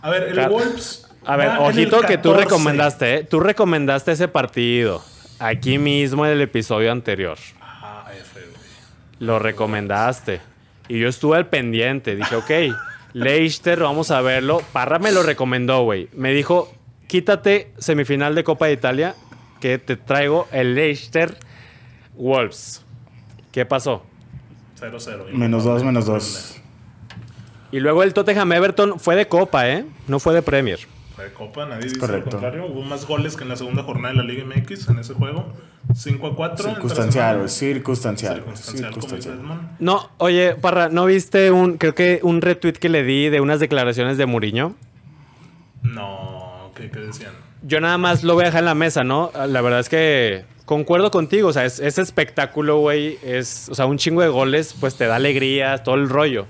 [0.03, 0.53] A ver, el Claro.
[0.55, 1.09] Wolves.
[1.25, 2.45] A ver, ojito que tú 14.
[2.45, 3.25] recomendaste, ¿eh?
[3.25, 5.03] Tú recomendaste ese partido.
[5.39, 7.39] Aquí mismo en el episodio anterior.
[7.63, 8.53] Ah, F, güey.
[9.21, 10.41] Lo recomendaste.
[10.89, 12.15] Y yo estuve al pendiente.
[12.15, 12.51] Dije, ok,
[13.15, 14.61] Leicester, vamos a verlo.
[14.73, 16.11] Parra me lo recomendó, güey.
[16.13, 16.71] Me dijo,
[17.07, 19.15] quítate semifinal de Copa de Italia,
[19.65, 21.39] que te traigo el Leicester
[22.19, 22.85] Wolves.
[23.51, 24.05] ¿Qué pasó?
[24.79, 25.31] 0-0.
[25.33, 26.61] Menos dos, menos dos.
[27.73, 29.87] Y luego el Tottenham Everton fue de Copa, ¿eh?
[30.07, 30.81] No fue de Premier.
[31.17, 32.27] Fue de Copa, nadie dice correcto.
[32.27, 32.67] lo contrario.
[32.67, 35.55] Hubo más goles que en la segunda jornada de la Liga MX en ese juego.
[35.95, 36.69] 5 a 4.
[36.69, 37.49] Circunstancial.
[37.49, 38.35] Circunstancial.
[38.35, 39.71] Circunstancial, Circunstancial.
[39.79, 43.61] No, oye, Parra, ¿no viste un, creo que un retweet que le di de unas
[43.61, 44.75] declaraciones de Mourinho?
[45.83, 47.44] No, ¿qué, qué decían?
[47.67, 49.31] Yo nada más lo voy a dejar en la mesa, ¿no?
[49.49, 53.97] La verdad es que concuerdo contigo, o sea, es, espectáculo, güey, es, o sea, un
[53.97, 56.45] chingo de goles, pues te da alegría, todo el rollo.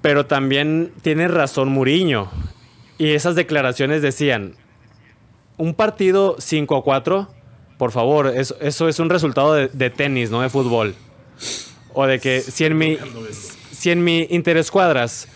[0.00, 2.30] Pero también tiene razón Muriño.
[2.96, 4.54] Y esas declaraciones decían,
[5.58, 7.28] un partido 5 a 4,
[7.76, 8.56] por favor, eso,
[8.88, 10.94] es un resultado de, tenis, no de fútbol.
[11.92, 12.96] O de que si en mi,
[13.72, 15.28] si en mi interescuadras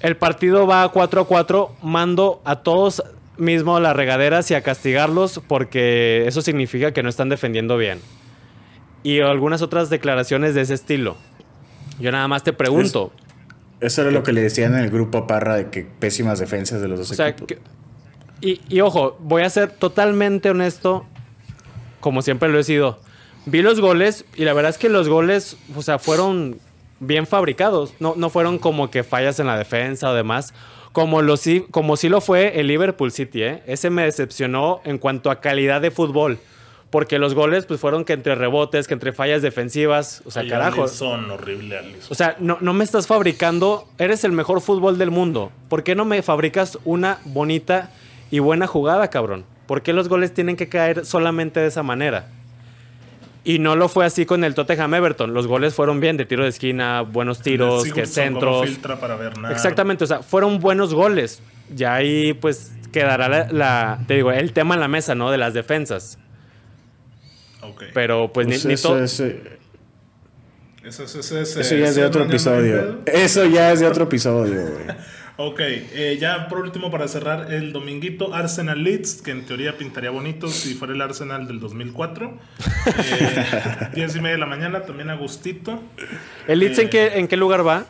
[0.00, 3.02] el partido va 4 a 4, mando a todos
[3.36, 8.00] mismo las regaderas y a castigarlos porque eso significa que no están defendiendo bien.
[9.02, 11.16] Y algunas otras declaraciones de ese estilo.
[11.98, 13.12] Yo nada más te pregunto,
[13.80, 16.80] Eso era lo que le decían en el grupo a Parra de que pésimas defensas
[16.80, 17.48] de los dos o sea, equipos.
[17.48, 17.58] que-
[18.40, 21.06] y, y ojo, voy a ser totalmente honesto,
[22.00, 22.98] como siempre lo he sido.
[23.46, 26.58] Vi los goles y la verdad es que los goles, o sea, fueron
[27.00, 27.92] bien fabricados.
[28.00, 30.54] No, no fueron como que fallas en la defensa o demás.
[30.94, 33.62] Como, lo, sí, como sí lo fue el Liverpool City, ¿eh?
[33.66, 36.38] Ese me decepcionó en cuanto a calidad de fútbol.
[36.90, 40.22] Porque los goles pues fueron que entre rebotes, que entre fallas defensivas.
[40.24, 40.84] O sea, Ay, carajo.
[40.84, 42.06] Horrible Alisson.
[42.12, 45.50] O sea, no, no me estás fabricando, eres el mejor fútbol del mundo.
[45.68, 47.90] ¿Por qué no me fabricas una bonita
[48.30, 49.44] y buena jugada, cabrón?
[49.66, 52.28] ¿Por qué los goles tienen que caer solamente de esa manera?
[53.46, 55.34] Y no lo fue así con el Tottenham Everton.
[55.34, 58.66] Los goles fueron bien, de tiro de esquina, buenos tiros, que centros.
[58.66, 59.52] filtra para Bernard.
[59.52, 61.42] Exactamente, o sea, fueron buenos goles.
[61.74, 65.30] Ya ahí pues quedará la, la- te digo, el tema en la mesa, ¿no?
[65.30, 66.18] De las defensas.
[67.60, 67.84] Ok.
[67.92, 69.24] Pero pues, Pues ni, ni eso, to- eso-
[70.84, 73.00] Eso, eso, eso, eso, eso ya es de otro episodio.
[73.06, 74.86] Eso ya es de otro episodio, güey.
[75.36, 80.10] Ok, eh, ya por último para cerrar el dominguito, Arsenal Leeds, que en teoría pintaría
[80.10, 82.38] bonito si fuera el Arsenal del 2004.
[82.98, 85.82] Eh, 10 y media de la mañana, también a gustito.
[86.46, 87.84] ¿El Leeds en, Eh, qué, en qué lugar va?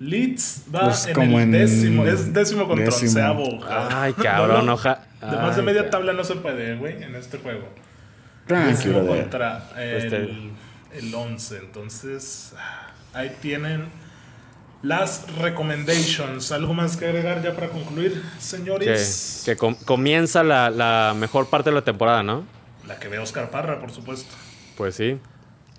[0.00, 3.10] Leeds va Pues en como el en décimo, es décimo contra décimo.
[3.10, 3.60] onceavo.
[3.68, 7.14] Ay, cabrón, No, no, oja- De más de media tabla no se puede, güey, en
[7.14, 7.68] este juego.
[8.46, 10.50] Tranquilo, Décimo contra Pues te- el,
[10.94, 11.58] el 11.
[11.58, 12.54] Entonces,
[13.14, 13.84] ahí tienen
[14.82, 16.52] las recommendations.
[16.52, 19.42] ¿Algo más que agregar ya para concluir, Que, señores?
[19.44, 22.44] que com- comienza la, la mejor parte de la temporada, ¿no?
[22.86, 24.34] La que ve Oscar Parra, por supuesto.
[24.76, 25.18] Pues sí.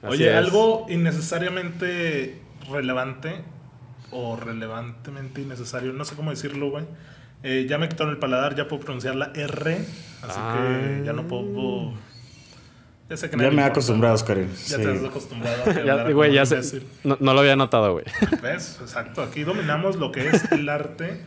[0.04, 0.36] Así Oye, es.
[0.36, 2.42] algo innecesariamente
[2.72, 3.44] relevante
[4.12, 6.86] o relevantemente innecesario, no sé cómo decirlo, güey.
[7.44, 9.74] Eh, ya me quitaron el paladar, ya puedo pronunciar la R,
[10.22, 10.56] así Ah.
[10.58, 11.94] que ya no puedo...
[13.12, 14.38] Ya sé que Ya nadie me he acostumbrado, Oscar.
[14.70, 16.82] Ya te has acostumbrado a que Ya, hablar güey, ya sé.
[17.04, 18.06] No, no lo había notado, güey.
[18.42, 18.78] ¿Ves?
[18.80, 19.22] Exacto.
[19.22, 21.22] Aquí dominamos lo que es el arte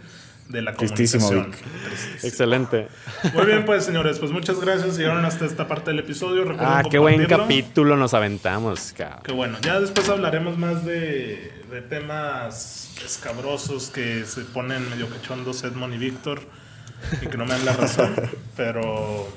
[0.49, 1.69] de la Tristísimo, comunicación.
[1.71, 1.83] Vic.
[1.91, 2.29] Tristísimo.
[2.31, 2.89] Excelente.
[3.35, 4.19] Muy bien, pues, señores.
[4.19, 4.97] Pues muchas gracias.
[4.97, 6.45] Llegaron hasta esta parte del episodio.
[6.45, 9.21] Recuerden Ah, qué buen capítulo nos aventamos, cabrón.
[9.23, 9.59] Qué bueno.
[9.61, 15.99] Ya después hablaremos más de, de temas escabrosos que se ponen medio cachondos Edmond y
[15.99, 16.41] Víctor
[17.21, 18.15] y que no me dan la razón.
[18.57, 19.29] Pero,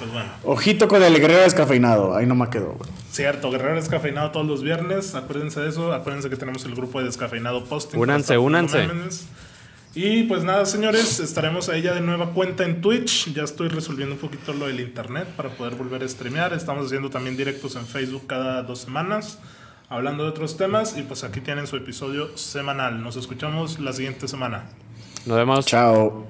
[0.00, 0.30] pues bueno.
[0.44, 2.16] Ojito con el guerrero descafeinado.
[2.16, 2.90] Ahí no me quedó, güey.
[3.12, 5.14] Cierto, Guerrero Descafeinado todos los viernes.
[5.14, 5.92] Acuérdense de eso.
[5.92, 7.98] Acuérdense que tenemos el grupo de Descafeinado Posting.
[7.98, 8.88] Únanse, únanse.
[9.94, 13.32] Y pues nada, señores, estaremos ahí ya de nueva cuenta en Twitch.
[13.34, 16.52] Ya estoy resolviendo un poquito lo del internet para poder volver a streamear.
[16.52, 19.38] Estamos haciendo también directos en Facebook cada dos semanas,
[19.88, 20.96] hablando de otros temas.
[20.96, 23.02] Y pues aquí tienen su episodio semanal.
[23.02, 24.64] Nos escuchamos la siguiente semana.
[25.26, 25.66] Nos vemos.
[25.66, 26.26] Chao.